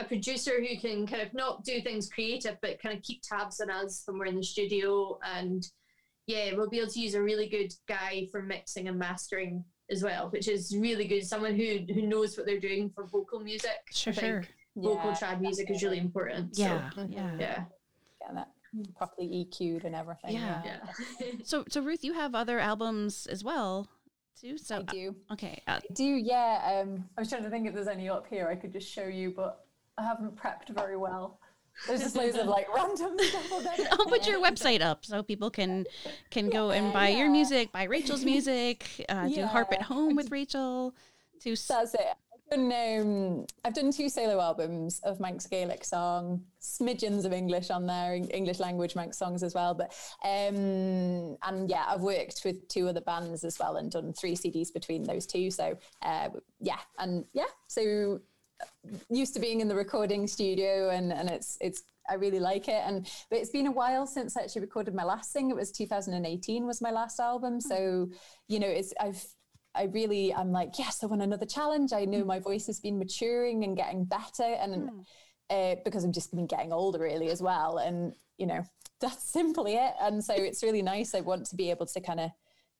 [0.00, 3.60] a producer who can kind of not do things creative, but kind of keep tabs
[3.60, 5.66] on us when we're in the studio and
[6.26, 10.02] yeah, we'll be able to use a really good guy for mixing and mastering as
[10.02, 11.26] well, which is really good.
[11.26, 13.70] Someone who who knows what they're doing for vocal music.
[13.92, 14.44] Sure, I think sure.
[14.76, 16.54] Vocal yeah, trad music is really important.
[16.54, 17.12] so, Yeah, Mhm.
[17.12, 17.36] yeah.
[17.40, 17.64] yeah,
[18.34, 18.48] that
[18.96, 20.34] properly EQ'd and everything.
[20.34, 20.62] Yeah.
[20.64, 21.32] yeah.
[21.44, 23.88] So so Ruth, you have other albums as well
[24.38, 24.58] too.
[24.58, 25.16] So I do.
[25.30, 26.82] uh, okay, uh, I do, yeah.
[26.84, 29.06] Um, I was trying to think if there's any up here I could just show
[29.06, 29.64] you, but
[29.98, 31.40] I haven't prepped very well.
[31.86, 33.52] There's just loads of like random stuff.
[33.92, 35.86] I'll put your website up so people can
[36.30, 40.16] can go and Yeah, buy your music, buy Rachel's music, uh, do harp at home
[40.16, 40.94] with Rachel.
[41.42, 42.00] To That's it.
[42.50, 47.70] I've done, um, I've done two solo albums of Manx Gaelic song, smidgens of English
[47.70, 49.74] on there, English language Manx songs as well.
[49.74, 54.34] But um, and yeah, I've worked with two other bands as well and done three
[54.34, 55.50] CDs between those two.
[55.50, 56.30] So uh,
[56.60, 58.20] yeah, and yeah, so
[59.10, 62.82] used to being in the recording studio and and it's it's I really like it.
[62.84, 65.50] And but it's been a while since I actually recorded my last thing.
[65.50, 67.60] It was 2018 was my last album.
[67.60, 68.08] So
[68.48, 69.24] you know it's I've
[69.74, 71.92] I really I'm like yes I want another challenge.
[71.92, 74.90] I know my voice has been maturing and getting better and
[75.50, 77.78] uh, because I've just been getting older really as well.
[77.78, 78.64] And you know
[79.00, 79.92] that's simply it.
[80.00, 81.14] And so it's really nice.
[81.14, 82.30] I want to be able to kind of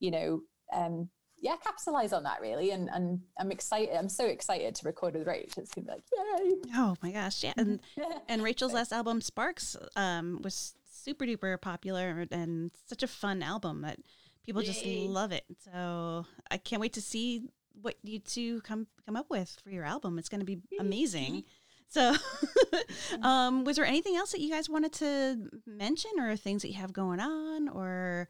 [0.00, 0.40] you know
[0.72, 1.08] um
[1.40, 3.94] yeah, capitalize on that really, and and I'm excited.
[3.96, 5.56] I'm so excited to record with Rach.
[5.56, 6.54] It's gonna be like, yay!
[6.74, 7.80] oh my gosh, yeah, and
[8.28, 13.82] and Rachel's last album Sparks um, was super duper popular and such a fun album
[13.82, 13.98] that
[14.44, 15.06] people just Yay.
[15.08, 15.44] love it.
[15.58, 17.42] So I can't wait to see
[17.80, 20.18] what you two come come up with for your album.
[20.18, 21.44] It's to be amazing.
[21.88, 22.14] So,
[23.22, 26.74] um, was there anything else that you guys wanted to mention, or things that you
[26.74, 28.28] have going on, or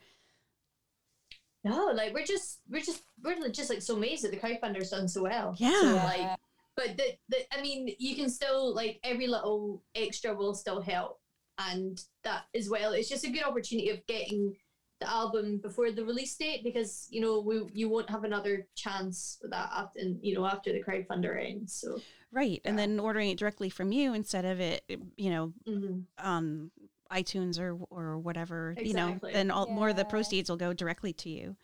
[1.64, 5.08] no, like we're just we're just we're just like so amazed that the crowdfunder's done
[5.08, 5.54] so well.
[5.58, 5.80] Yeah.
[5.80, 6.38] So, like,
[6.76, 11.20] but the, the I mean, you can still like every little extra will still help,
[11.58, 12.92] and that as well.
[12.92, 14.54] It's just a good opportunity of getting
[15.00, 19.38] the album before the release date because you know we you won't have another chance
[19.42, 21.74] with that after you know after the crowdfunder ends.
[21.74, 22.60] So Right.
[22.64, 24.84] And then ordering it directly from you instead of it,
[25.16, 26.02] you know, mhm.
[26.22, 26.70] on
[27.12, 31.12] iTunes or or whatever, you know, then all more of the proceeds will go directly
[31.14, 31.56] to you,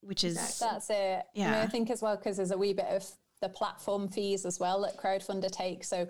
[0.00, 0.68] which is Exactly.
[0.70, 0.94] That's it.
[0.94, 1.62] I, mean, Yeah.
[1.62, 3.04] I think as well because there's a wee bit of
[3.42, 5.88] the platform fees as well that crowdfunder takes.
[5.88, 6.06] So,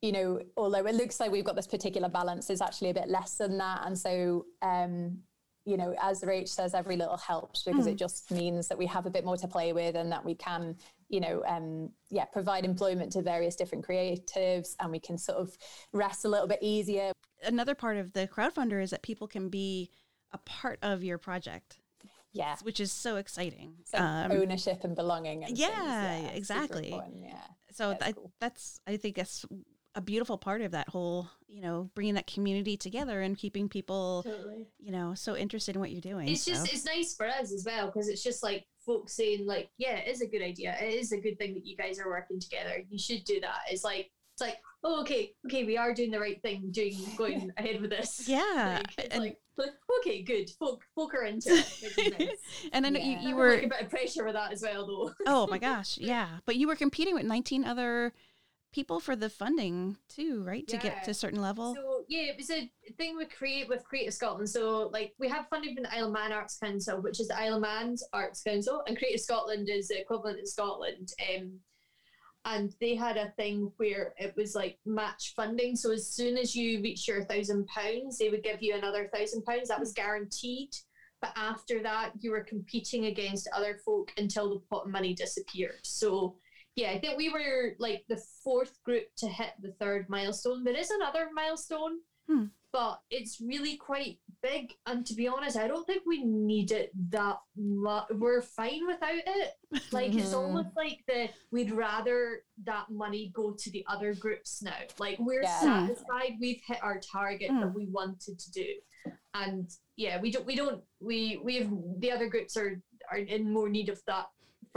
[0.00, 3.08] you know, although it looks like we've got this particular balance, there's actually a bit
[3.08, 3.82] less than that.
[3.84, 5.18] And so, um,
[5.64, 7.90] you know, as Rach says, every little helps because Mm.
[7.92, 10.34] it just means that we have a bit more to play with and that we
[10.34, 10.76] can,
[11.08, 15.56] you know, um, yeah, provide employment to various different creatives and we can sort of
[15.92, 17.12] rest a little bit easier.
[17.44, 19.90] another part of the crowdfunder is that people can be
[20.32, 21.78] a part of your project,
[22.32, 22.56] Yeah.
[22.62, 23.76] which is so exciting.
[23.84, 25.44] So Um, ownership and belonging.
[25.44, 26.90] And things, yeah, exactly.
[27.14, 27.40] Yeah.
[27.72, 28.32] so that's I, cool.
[28.40, 29.44] that's I think that's
[29.98, 34.22] a beautiful part of that whole, you know, bringing that community together and keeping people,
[34.24, 34.68] totally.
[34.78, 36.28] you know, so interested in what you're doing.
[36.28, 39.70] It's just it's nice for us as well because it's just like folks saying like,
[39.76, 40.76] yeah, it is a good idea.
[40.80, 42.80] It is a good thing that you guys are working together.
[42.88, 43.58] You should do that.
[43.70, 47.50] It's like it's like oh okay okay we are doing the right thing doing going
[47.56, 48.28] ahead with this.
[48.28, 52.16] yeah, Like, it's and, like, like, okay good folk folk are into it.
[52.20, 52.68] Nice.
[52.72, 53.02] and then Yeah.
[53.20, 55.12] you, you were like a bit of pressure with that as well though.
[55.26, 56.28] oh my gosh, yeah.
[56.46, 58.12] But you were competing with 19 other
[58.72, 60.66] people for the funding too, right?
[60.68, 61.74] To get to a certain level.
[61.74, 64.48] So yeah, it was a thing with create with Creative Scotland.
[64.48, 67.40] So like we have funding from the Isle of Man Arts Council, which is the
[67.40, 71.12] Isle of Man's Arts Council, and Creative Scotland is the equivalent in Scotland.
[71.34, 71.60] Um,
[72.44, 75.76] and they had a thing where it was like match funding.
[75.76, 79.44] So as soon as you reach your thousand pounds, they would give you another thousand
[79.44, 79.68] pounds.
[79.68, 80.70] That was guaranteed.
[81.20, 85.80] But after that, you were competing against other folk until the pot of money disappeared.
[85.82, 86.36] So
[86.78, 90.62] yeah, I think we were like the fourth group to hit the third milestone.
[90.62, 92.44] There is another milestone, Hmm.
[92.72, 94.74] but it's really quite big.
[94.86, 98.06] And to be honest, I don't think we need it that much.
[98.10, 99.52] We're fine without it.
[99.92, 104.76] Like it's almost like the we'd rather that money go to the other groups now.
[104.98, 105.60] Like we're Yeah.
[105.60, 107.60] satisfied we've hit our target Hmm.
[107.60, 108.68] that we wanted to do.
[109.34, 113.52] And yeah, we don't we don't we we have the other groups are are in
[113.52, 114.26] more need of that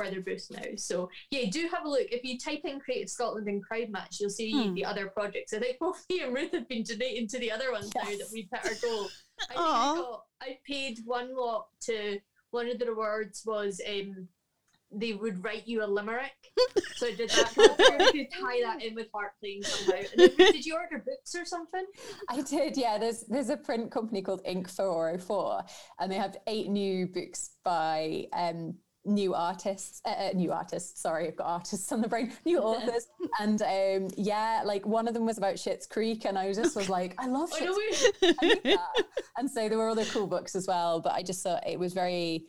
[0.04, 0.62] further boost now.
[0.78, 2.08] So yeah, do have a look.
[2.12, 4.74] If you type in Creative Scotland and Crowd Match, you'll see Hmm.
[4.74, 5.54] the other projects.
[5.54, 8.28] I think both me and Ruth have been donating to the other ones now that
[8.34, 9.08] we've hit our goal.
[9.50, 12.20] I got, I paid one lot to
[12.52, 14.28] one of the rewards was um
[14.94, 16.32] they would write you a limerick.
[16.96, 17.54] So I did that.
[17.58, 20.04] I could tie that in with harp playing somehow.
[20.16, 21.84] Then, did you order books or something?
[22.30, 23.00] I did, yeah.
[23.00, 25.64] There's there's a print company called Ink 404,
[26.00, 31.02] and they have eight new books by um, new artists, uh, uh, new artists.
[31.02, 32.32] Sorry, I've got artists on the brain.
[32.46, 33.08] New authors,
[33.40, 36.90] and um, yeah, like one of them was about Schitt's Creek, and I just was
[36.90, 38.36] like, I love no, Creek.
[38.42, 38.78] I
[39.38, 41.94] and so there were other cool books as well, but I just thought it was
[41.94, 42.46] very.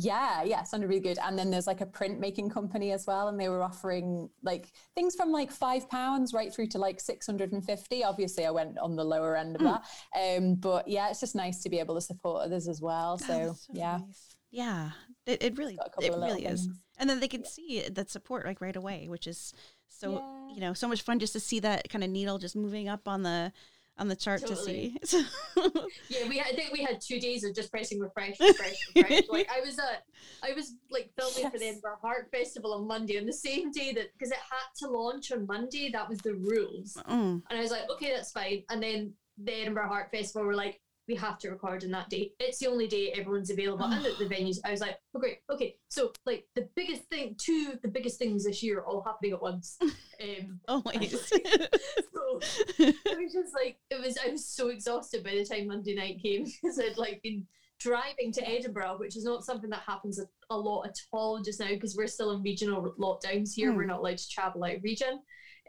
[0.00, 1.18] Yeah, yeah, sounded really good.
[1.18, 5.16] And then there's like a printmaking company as well, and they were offering like things
[5.16, 8.04] from like five pounds right through to like six hundred and fifty.
[8.04, 9.82] Obviously, I went on the lower end of that,
[10.16, 13.18] um, but yeah, it's just nice to be able to support others as well.
[13.18, 14.37] So, so yeah, nice.
[14.50, 14.90] Yeah,
[15.26, 16.64] it, it really, got a couple it really is.
[16.64, 16.78] things.
[16.98, 19.52] And then they can see that support like right away, which is
[19.88, 20.54] so Yeah.
[20.54, 23.06] you know so much fun just to see that kind of needle just moving up
[23.08, 23.52] on the
[23.98, 24.96] on the chart Totally.
[25.00, 25.24] to see.
[26.08, 29.22] Yeah, we had, I think we had two days of just pressing refresh, refresh, refresh.
[29.28, 30.04] like I was at,
[30.42, 33.92] I was like filming for the Edinburgh Harp Festival on Monday, on the same day
[33.94, 36.96] that because it had to launch on Monday, that was the rules.
[37.08, 37.42] Mm.
[37.50, 38.62] And I was like, okay, that's fine.
[38.70, 42.32] And then the Edinburgh Harp Festival were like, we have to record on that day.
[42.38, 44.58] It's the only day everyone's available and at the venues.
[44.64, 45.76] I was like, oh great, okay.
[45.88, 49.42] So like the biggest thing, two of the biggest things this year all happening at
[49.42, 49.78] once.
[50.20, 51.12] Um, Always.
[51.12, 52.40] so
[52.80, 54.18] it was just like it was.
[54.18, 57.46] I was so exhausted by the time Monday night came because I'd like been
[57.78, 60.18] driving to Edinburgh, which is not something that happens
[60.50, 63.70] a, lot at all just now because we're still in regional lockdowns here.
[63.70, 63.76] Hmm.
[63.76, 65.20] We're not allowed to travel out of region.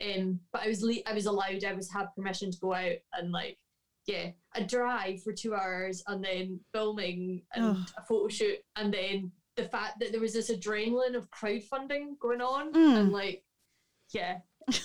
[0.04, 1.64] Um, but I was le- I was allowed.
[1.64, 3.60] I was had permission to go out and like
[4.10, 7.90] yeah, a drive for two hours and then filming and Ugh.
[7.98, 12.42] a photo shoot and then the fact that there was this adrenaline of crowdfunding going
[12.42, 12.98] on Mm.
[13.00, 13.44] and like
[14.20, 14.38] yeah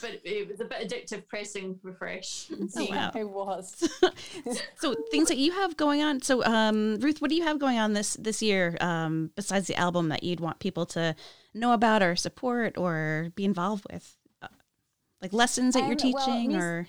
[0.02, 3.10] but it was a bit addictive pressing refresh Oh, wow.
[3.14, 3.66] it was.
[4.80, 6.22] so things that you have going on.
[6.22, 9.76] So um, Ruth, what do you have going on this this year um, besides the
[9.76, 11.14] album that you'd want people to
[11.52, 14.16] know about or support or be involved with?
[14.40, 14.48] Uh,
[15.20, 16.87] Like lessons that you're Um, well, teaching mus- or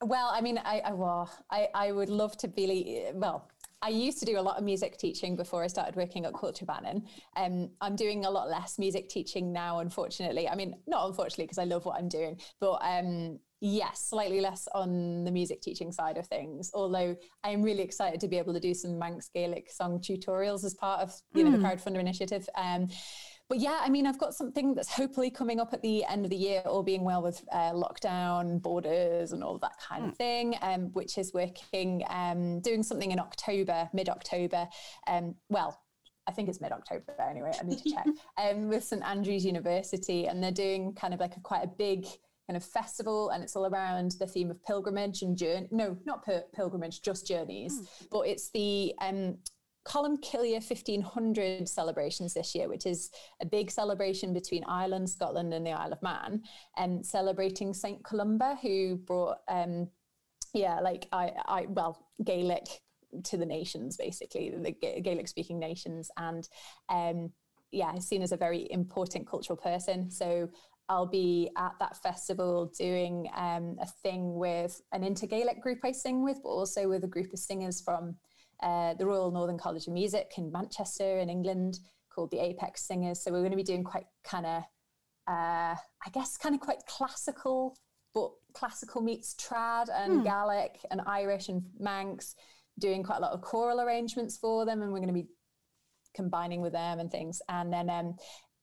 [0.00, 3.50] Well, I mean, I, I well, I, I would love to be well.
[3.80, 6.64] I used to do a lot of music teaching before I started working at Culture
[6.64, 7.06] Vannin.
[7.36, 10.48] Um, I'm doing a lot less music teaching now, unfortunately.
[10.48, 14.66] I mean, not unfortunately, because I love what I'm doing, but um, yes, slightly less
[14.74, 16.72] on the music teaching side of things.
[16.74, 20.64] Although I am really excited to be able to do some Manx Gaelic song tutorials
[20.64, 21.52] as part of you know mm.
[21.54, 21.66] the hmm.
[21.66, 22.48] crowdfunder initiative.
[22.56, 22.88] Um,
[23.48, 26.30] but yeah, I mean, I've got something that's hopefully coming up at the end of
[26.30, 30.08] the year, all being well with uh, lockdown, borders, and all of that kind mm.
[30.08, 34.68] of thing, um, which is working, um, doing something in October, mid October.
[35.06, 35.80] Um, well,
[36.26, 37.52] I think it's mid October anyway.
[37.58, 38.06] I need to check.
[38.36, 42.04] um, with St Andrews University, and they're doing kind of like a quite a big
[42.46, 45.68] kind of festival, and it's all around the theme of pilgrimage and journey.
[45.70, 47.80] No, not per- pilgrimage, just journeys.
[47.80, 47.86] Mm.
[48.10, 49.38] But it's the um,
[49.88, 55.72] Columcille 1500 celebrations this year, which is a big celebration between Ireland, Scotland, and the
[55.72, 56.42] Isle of Man,
[56.76, 59.88] and um, celebrating Saint Columba, who brought, um,
[60.52, 62.66] yeah, like I, I, well, Gaelic
[63.24, 66.46] to the nations, basically, the Gaelic speaking nations, and
[66.90, 67.32] um,
[67.70, 70.10] yeah, seen as a very important cultural person.
[70.10, 70.50] So
[70.90, 75.92] I'll be at that festival doing um, a thing with an inter Gaelic group I
[75.92, 78.16] sing with, but also with a group of singers from
[78.62, 81.78] uh, the Royal Northern College of Music in Manchester in England
[82.12, 83.22] called the Apex Singers.
[83.22, 84.62] So we're going to be doing quite kind of,
[85.28, 87.76] uh, I guess, kind of quite classical,
[88.14, 90.22] but classical meets trad and hmm.
[90.24, 92.34] Gaelic and Irish and Manx,
[92.78, 94.82] doing quite a lot of choral arrangements for them.
[94.82, 95.28] And we're going to be
[96.14, 97.40] combining with them and things.
[97.48, 98.16] And then um,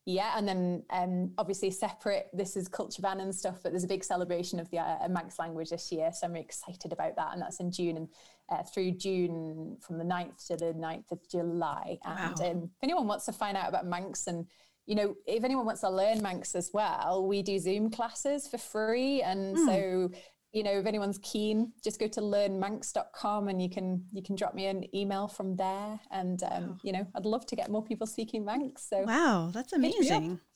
[0.06, 2.28] yeah, and then um, obviously separate.
[2.32, 5.72] This is Culture Vannin stuff, but there's a big celebration of the uh, Manx language
[5.72, 8.10] this year, so I'm really excited about that, and that's in June and
[8.50, 11.98] uh, through June from the 9th to the 9th of July.
[12.06, 12.52] And wow.
[12.52, 14.46] um, if anyone wants to find out about Manx and
[14.86, 18.60] you know, if anyone wants to learn Manx as well, we do Zoom classes for
[18.60, 19.66] free, and mm.
[19.66, 20.12] so
[20.56, 24.56] you know, if anyone's keen, just go to learnmanx.com and you can you can drop
[24.56, 26.00] me an email from there.
[26.12, 26.78] And um, wow.
[26.82, 28.88] you know, I'd love to get more people speaking Manx.
[28.90, 30.40] So wow, that's amazing.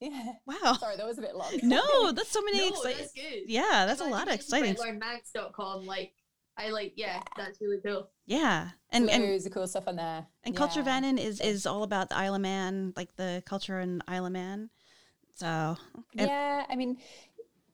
[0.00, 0.32] Yeah.
[0.44, 0.74] Wow.
[0.78, 1.50] Sorry, that was a bit long.
[1.62, 2.98] no, that's so many no, exciting.
[2.98, 3.44] That's good.
[3.46, 4.74] Yeah, that's a lot of exciting.
[4.74, 6.12] Learnmanx.com, like
[6.58, 6.92] I like.
[6.96, 8.10] Yeah, that's really cool.
[8.26, 10.26] Yeah, and and of cool stuff on there.
[10.44, 10.58] And yeah.
[10.58, 14.26] Culture Vannin is is all about the Isle of Man, like the culture in Isle
[14.26, 14.68] of Man.
[15.36, 15.76] So
[16.14, 16.96] yeah, I mean,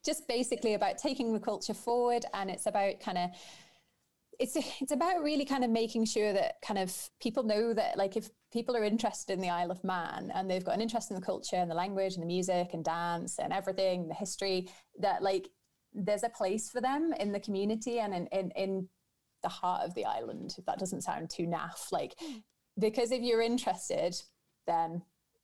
[0.04, 3.30] just basically about taking the culture forward and it's about kind of
[4.38, 8.16] it's it's about really kind of making sure that kind of people know that like
[8.16, 11.16] if people are interested in the Isle of Man and they've got an interest in
[11.16, 15.22] the culture and the language and the music and dance and everything, the history, that
[15.22, 15.48] like
[15.94, 18.88] there's a place for them in the community and in in, in
[19.42, 21.90] the heart of the island, if that doesn't sound too naff.
[21.92, 22.38] Like hmm.
[22.78, 24.20] because if you're interested,
[24.66, 25.02] then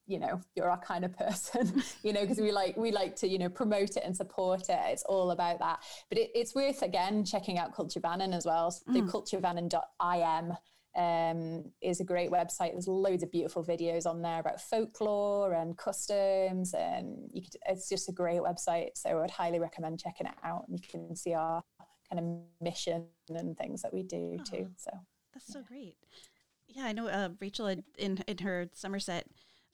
[0.08, 3.28] you know you're our kind of person you know because we like we like to
[3.28, 4.80] you know promote it and support it.
[4.86, 5.82] It's all about that.
[6.08, 8.70] But it, it's worth again checking out Culture Vannin as well.
[8.70, 9.08] So mm.
[9.08, 10.56] culturevannin.im
[10.96, 12.72] um, is a great website.
[12.72, 17.88] There's loads of beautiful videos on there about folklore and customs and you could, it's
[17.88, 18.90] just a great website.
[18.94, 21.62] So i'd highly recommend checking it out and you can see our
[22.10, 24.90] kind of mission and things that we do oh, too so
[25.34, 25.96] that's so great.
[26.66, 29.26] Yeah i know uh, rachel in in her somerset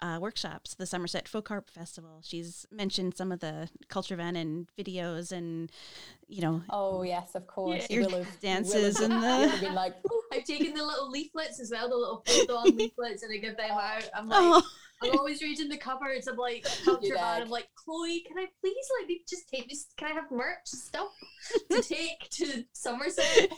[0.05, 2.21] uh, workshops, the Somerset Folk Harp Festival.
[2.23, 5.73] She's mentioned some of the Culture Vannin videos and,
[6.29, 6.63] you know.
[6.69, 7.87] Oh, yes, of course.
[7.89, 9.71] Yeah, your dances and the.
[9.75, 9.95] like,
[10.31, 13.57] I've taken the little leaflets as well, the little fold on leaflets, and I give
[13.57, 14.11] them out.
[14.15, 14.63] I'm like, oh.
[15.03, 16.29] I'm always reading the cupboards.
[16.29, 17.45] I'm like, Culture Vannin.
[17.45, 19.87] I'm like, Chloe, can I please, like, just take this?
[19.97, 21.13] Can I have merch stuff
[21.71, 23.51] to take to Somerset?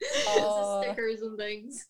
[0.36, 1.86] Uh, stickers and things.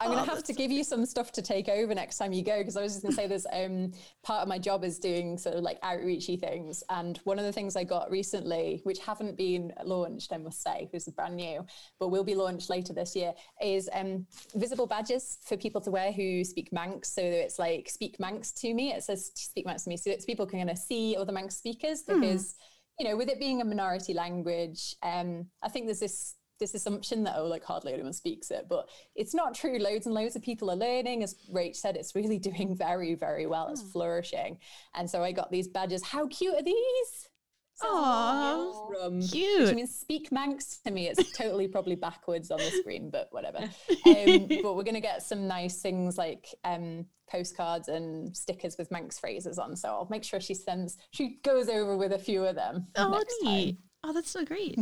[0.00, 2.42] I'm gonna oh, have to give you some stuff to take over next time you
[2.44, 3.46] go because I was just gonna say this.
[3.52, 7.44] Um, part of my job is doing sort of like outreachy things, and one of
[7.44, 11.36] the things I got recently, which haven't been launched, I must say, this is brand
[11.36, 11.64] new,
[11.98, 16.12] but will be launched later this year, is um, visible badges for people to wear
[16.12, 17.12] who speak Manx.
[17.14, 18.92] So it's like speak Manx to me.
[18.92, 21.56] It says speak Manx to me, so it's people can kind of see other Manx
[21.56, 22.20] speakers hmm.
[22.20, 22.52] because.
[22.52, 22.54] Mm.
[22.98, 27.24] You know, with it being a minority language, um, I think there's this this assumption
[27.24, 30.42] that oh like hardly anyone speaks it but it's not true loads and loads of
[30.42, 33.88] people are learning as rach said it's really doing very very well it's hmm.
[33.88, 34.58] flourishing
[34.94, 37.28] and so i got these badges how cute are these
[37.82, 39.68] Oh, from cute.
[39.68, 41.08] Which means speak Manx to me.
[41.08, 43.58] It's totally probably backwards on the screen, but whatever.
[44.06, 49.18] Um, but we're gonna get some nice things like um, postcards and stickers with Manx
[49.18, 49.76] phrases on.
[49.76, 50.96] So I'll make sure she sends.
[51.10, 52.86] She goes over with a few of them.
[52.96, 53.76] Oh, neat.
[53.76, 53.78] Time.
[54.02, 54.78] Oh, that's so great.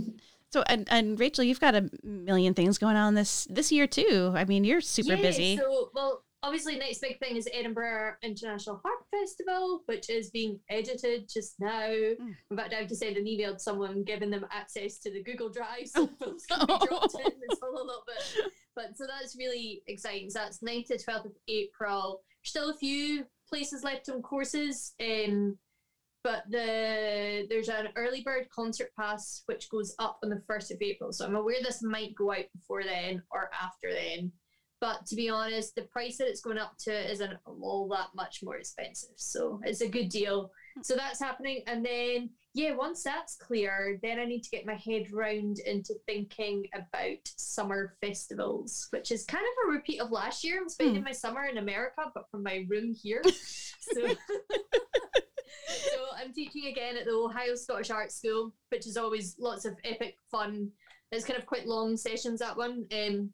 [0.52, 4.32] So and and Rachel, you've got a million things going on this this year too.
[4.34, 5.56] I mean, you're super yeah, busy.
[5.58, 11.28] So well, obviously, next big thing is Edinburgh International Harp Festival, which is being edited
[11.28, 11.88] just now.
[11.88, 12.34] Mm.
[12.50, 15.22] In fact, I have to send an email to someone giving them access to the
[15.22, 17.32] Google Drive so films can be dropped in.
[17.50, 20.30] It's all a little bit, but so that's really exciting.
[20.30, 22.22] So that's 9th to 12th of April.
[22.42, 24.94] Still a few places left on courses.
[25.00, 25.58] Um,
[26.24, 30.82] but the there's an early bird concert pass which goes up on the 1st of
[30.82, 31.12] April.
[31.12, 34.32] So I'm aware this might go out before then or after then.
[34.80, 38.42] But to be honest, the price that it's going up to isn't all that much
[38.44, 39.10] more expensive.
[39.16, 40.52] So it's a good deal.
[40.82, 41.62] So that's happening.
[41.66, 45.94] And then, yeah, once that's clear, then I need to get my head round into
[46.06, 50.60] thinking about summer festivals, which is kind of a repeat of last year.
[50.60, 51.06] I'm spending hmm.
[51.06, 53.22] my summer in America, but from my room here.
[53.94, 54.02] So.
[55.92, 59.76] so I'm teaching again at the Ohio Scottish Art School, which is always lots of
[59.84, 60.70] epic fun.
[61.12, 62.86] It's kind of quite long sessions that one.
[62.92, 63.30] Um,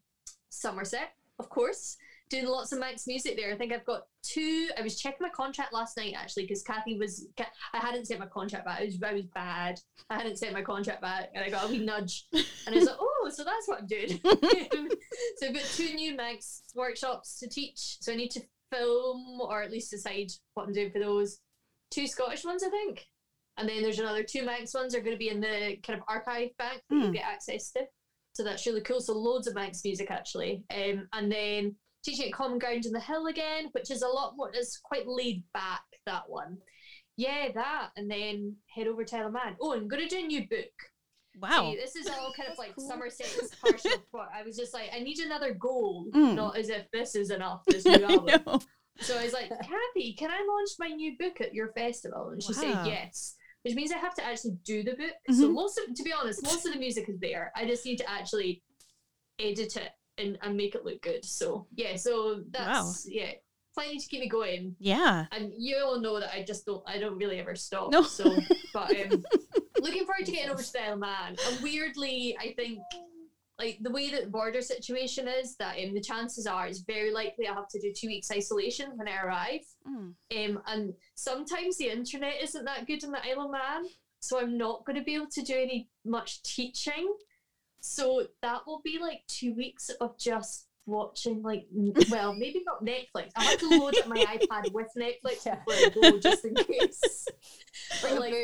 [0.51, 1.97] Somerset, of course,
[2.31, 3.53] doing lots of Manx music there.
[3.53, 4.69] I think I've got two.
[4.79, 7.27] I was checking my contract last night actually because Kathy was.
[7.39, 8.81] I hadn't sent my contract back.
[8.81, 9.81] I was, I was bad.
[10.11, 12.87] I hadn't sent my contract back, and I got a wee nudge, and I was
[12.87, 14.09] like, oh, so that's what I'm doing.
[15.37, 17.97] so I've got two new Manx workshops to teach.
[18.01, 21.39] So I need to film or at least decide what I'm doing for those
[21.91, 23.07] two Scottish ones, I think.
[23.57, 26.05] And then there's another two Manx ones are going to be in the kind of
[26.09, 27.13] archive bank that you Hmm.
[27.13, 27.85] get access to.
[28.35, 29.01] So that's really cool.
[29.01, 30.65] So loads of Manx music actually.
[30.75, 34.35] Um, and then teaching at Common Ground in the Hill again, which is a lot
[34.37, 36.59] more, it's quite laid back, that one.
[37.17, 37.91] Yeah, that.
[37.97, 39.57] And then head over to Man.
[39.61, 40.73] Oh, I'm going to do a new book.
[41.41, 41.71] Wow.
[41.71, 42.89] See, this is all kind of like cool.
[42.89, 43.91] Somerset's partial.
[44.35, 46.35] I was just like, I need another goal, Mm.
[46.35, 48.61] not as if this is enough, this new album.
[49.01, 52.31] So I was like, Kathy, can I launch my new book at your festival?
[52.31, 52.61] And she Wow.
[52.61, 55.15] said yes, which means I have to actually do the book.
[55.31, 55.55] So Mhm.
[55.55, 57.53] most of, to be honest, most of the music is there.
[57.57, 58.63] I just need to actually
[59.39, 61.25] edit it and, and make it look good.
[61.25, 63.33] So yeah, so that's yeah,
[63.75, 64.77] plenty to keep me going.
[64.79, 65.27] Yeah.
[65.33, 67.91] And you all know that I just don't, I don't really ever stop.
[67.91, 68.03] No.
[68.05, 68.39] So,
[68.73, 69.25] but um,
[69.81, 71.37] looking forward to getting over to the Man.
[71.49, 72.79] And weirdly, I think
[73.59, 77.13] like the way that the border situation is, that um, the chances are it's very
[77.13, 79.61] likely I'll have to do two weeks isolation when I arrive.
[79.87, 80.15] Mm.
[80.37, 83.85] Um, and sometimes the internet isn't that good in the Isle of Man,
[84.21, 87.15] so I'm not going to be able to do any much teaching.
[87.81, 91.67] So that will be like two weeks of just watching, like,
[92.11, 93.31] well, maybe not Netflix.
[93.37, 94.17] I have to load up my
[94.51, 95.57] iPad with Netflix Yeah.
[95.67, 97.27] before I go, just in case.
[98.05, 98.35] A like,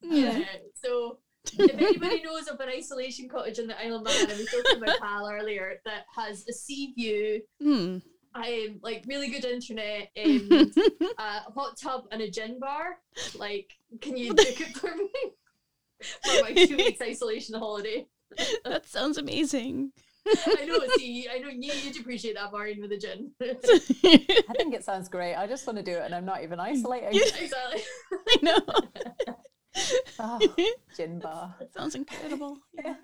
[0.00, 0.44] yeah.
[0.74, 1.18] So
[1.58, 4.82] if anybody knows of an isolation cottage in the Isle of Man, I was talking
[4.82, 8.02] about pal earlier that has a sea view, Mm.
[8.34, 10.50] um, like really good internet, um,
[11.18, 12.98] a hot tub and a gin bar.
[13.36, 13.70] Like,
[14.00, 15.10] can you book it for me
[16.24, 18.06] for my two weeks isolation holiday?
[18.64, 19.92] that sounds amazing.
[20.46, 20.78] I know.
[20.96, 23.30] See, I know you, you'd appreciate that, Maureen, with a gin.
[23.42, 25.34] I think it sounds great.
[25.34, 27.18] I just want to do it and I'm not even isolating.
[27.18, 27.82] exactly.
[28.12, 28.58] I know.
[30.18, 30.38] Oh,
[30.98, 31.54] gin bar.
[31.58, 32.58] That sounds incredible.
[32.84, 32.94] Yeah.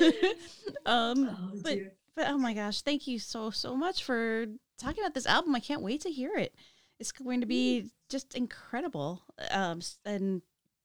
[0.86, 1.78] um, Oh, but
[2.14, 4.46] but oh my gosh, thank you so so much for
[4.78, 5.54] talking about this album.
[5.54, 6.54] I can't wait to hear it.
[6.98, 9.22] It's going to be just incredible.
[9.50, 10.40] Um, and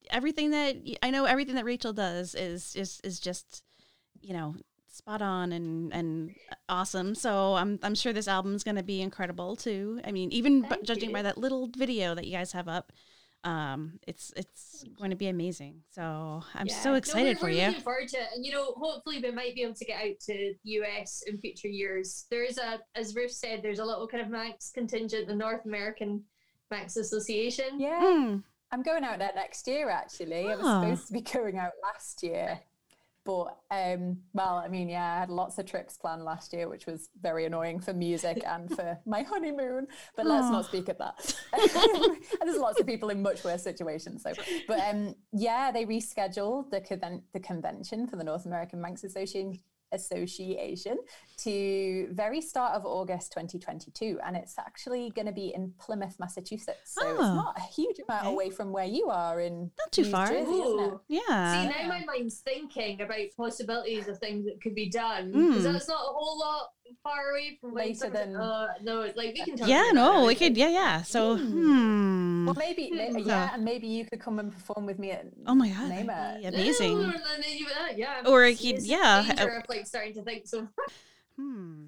[0.09, 3.63] everything that I know, everything that Rachel does is is is just
[4.21, 4.55] you know
[4.91, 6.35] spot on and and
[6.67, 7.15] awesome.
[7.15, 10.01] So I'm I'm sure this album's going to be incredible too.
[10.03, 12.91] I mean, even b- judging by that little video that you guys have up,
[13.43, 15.81] um, it's it's going to be amazing.
[15.89, 16.79] So I'm Yeah.
[16.81, 17.67] so No, excited we're, for we're you.
[17.67, 20.19] Looking forward to it, and you know, hopefully we might be able to get out
[20.27, 20.33] to
[20.63, 22.25] the US in future years.
[22.29, 25.65] There is a, as Ruth said, there's a little kind of Manx contingent, the North
[25.65, 26.23] American
[26.69, 27.79] Manx Association.
[27.79, 28.43] Yeah, Mm.
[28.71, 30.47] I'm going out there next year actually.
[30.49, 30.81] I was Ah.
[30.81, 32.59] supposed to be going out last year.
[33.23, 36.87] But um, well, I mean, yeah, I had lots of trips planned last year, which
[36.87, 39.87] was very annoying for music and for my honeymoon.
[40.15, 40.51] But let's Aw.
[40.51, 41.35] not speak of that.
[41.53, 44.23] and There's lots of people in much worse situations.
[44.23, 44.33] So,
[44.67, 49.59] but um, yeah, they rescheduled the conven- the convention for the North American Manx Association
[49.91, 50.97] Association
[51.37, 56.93] to very start of August 2022, and it's actually going to be in Plymouth, Massachusetts.
[56.93, 58.33] So it's Oh, not a huge amount okay.
[58.33, 60.27] away from where you are in Not too New far.
[60.27, 60.93] Jersey, isn't it?
[60.93, 61.01] Ooh.
[61.07, 61.63] Yeah.
[61.73, 65.31] See, now my mind's thinking about possibilities of things that could be done.
[65.31, 65.73] Because Mm.
[65.73, 66.69] that's not a whole lot
[67.03, 69.91] far away from when Later Somerset- than- Uh, no, it's like we can talk yeah,
[69.91, 70.55] about that no, we could.
[70.57, 71.01] Yeah, yeah.
[71.03, 71.51] So, Mm.
[71.51, 72.45] hmm.
[72.45, 75.53] Well, maybe, may- yeah, and maybe you could come and perform with me at Oh
[75.55, 76.53] my god, Name that'd be it.
[76.53, 76.99] amazing.
[76.99, 77.11] Even
[77.77, 78.23] that, yeah.
[78.27, 80.67] Or It's- it could- yeah, danger uh, of like starting to think so.
[81.37, 81.85] Hmm.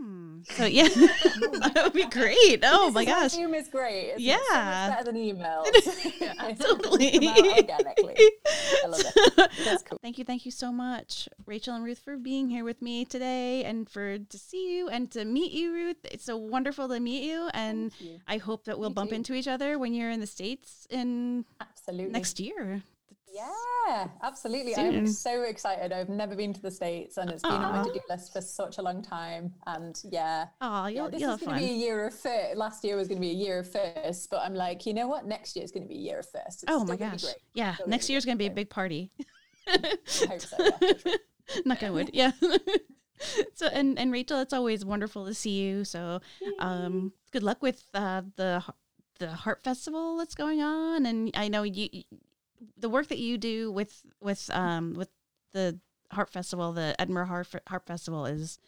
[0.00, 0.40] Hmm.
[0.44, 2.60] So yeah, that would be great.
[2.62, 3.32] Oh This my gosh.
[3.32, 4.12] Zoom is great.
[4.12, 4.38] It's Yeah.
[4.48, 5.66] so much better than emails.
[6.20, 7.28] Yeah, totally.
[7.28, 8.16] organically.
[8.82, 9.50] I love it.
[9.64, 9.98] That's cool.
[10.02, 13.64] Thank you, thank you so much, Rachel and Ruth, for being here with me today
[13.64, 15.98] and for to see you and to meet you, Ruth.
[16.04, 18.20] It's so wonderful to meet you, and you.
[18.26, 19.16] I hope that we'll You bump too.
[19.16, 22.12] into each other when you're in the states in Absolutely.
[22.12, 22.82] next year.
[23.32, 24.74] Yeah, absolutely.
[24.74, 24.96] Soon.
[24.96, 25.92] I'm so excited.
[25.92, 28.40] I've never been to the States and it's been on my to do list for
[28.40, 29.52] such a long time.
[29.66, 32.56] And yeah, Oh, yeah this is going to be a year of first.
[32.56, 35.08] Last year was going to be a year of first, but I'm like, you know
[35.08, 35.26] what?
[35.26, 36.64] Next year is going to be a year of first.
[36.64, 37.22] It's Oh my gosh!
[37.22, 37.36] great.
[37.54, 39.10] Yeah, Still next gonna be year's gonna be a big party.
[39.68, 39.96] I
[40.28, 40.56] hope so.
[40.64, 41.18] Yeah, for sure.
[41.64, 42.10] Knock on wood.
[42.12, 42.32] Yeah.
[43.54, 45.84] so and and Rachel, it's always wonderful to see you.
[45.84, 46.20] So
[46.58, 48.62] um, good luck with uh, the
[49.18, 52.02] the Harp Festival that's going on, and I know you
[52.76, 55.08] the work that you do with with um with
[55.52, 55.78] the
[56.12, 58.58] Harp Festival, the Edinburgh Harp, Harp Festival is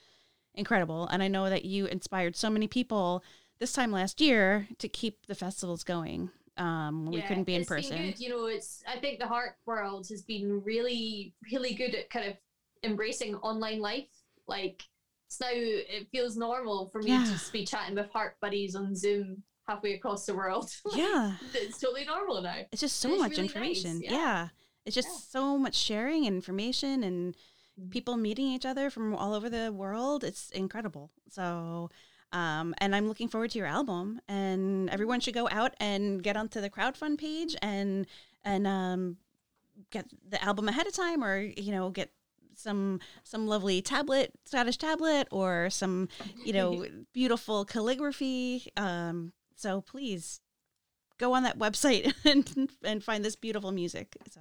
[0.55, 3.22] incredible, and I know that you inspired so many people
[3.59, 6.30] this time last year to keep the festivals going.
[6.59, 8.11] Um, when we couldn't be in person.
[8.11, 8.20] good.
[8.20, 12.26] You know, it's I think the harp world has been really, really good at kind
[12.26, 12.36] of
[12.84, 14.09] embracing online life.
[14.47, 14.82] Like
[15.26, 17.24] it's now it feels normal for me Yeah.
[17.24, 20.70] to just be chatting with harp buddies on Zoom halfway across the world.
[20.94, 21.36] Yeah.
[21.54, 22.56] it's totally normal now.
[22.72, 24.00] it's just so it's much really nice, information.
[24.02, 24.12] yeah.
[24.12, 24.48] Yeah.
[24.84, 25.18] It's just Yeah.
[25.40, 27.36] so much sharing and information and
[27.80, 27.90] Mhm.
[27.90, 30.24] people meeting each other from all over the world.
[30.24, 31.10] It's incredible.
[31.30, 31.88] So,
[32.32, 34.20] um, and I'm looking forward to your album.
[34.28, 38.06] And everyone should go out and get onto the crowdfund page and
[38.44, 39.16] and um,
[39.90, 42.10] get the album ahead of time, or you know, get
[42.54, 46.08] some some lovely tablet Scottish tablet or some
[46.44, 48.70] you know beautiful calligraphy.
[48.76, 50.40] Um, so please
[51.18, 54.16] go on that website and and find this beautiful music.
[54.30, 54.40] So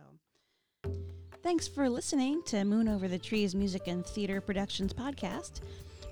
[1.44, 5.62] thanks for listening to Moon Over the Trees Music and Theater Productions podcast.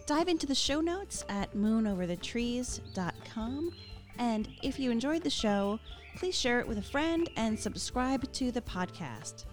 [0.06, 3.72] Dive into the show notes at moonoverthetrees.com.
[4.18, 5.80] And if you enjoyed the show,
[6.18, 9.46] please share it with a friend and subscribe to the podcast.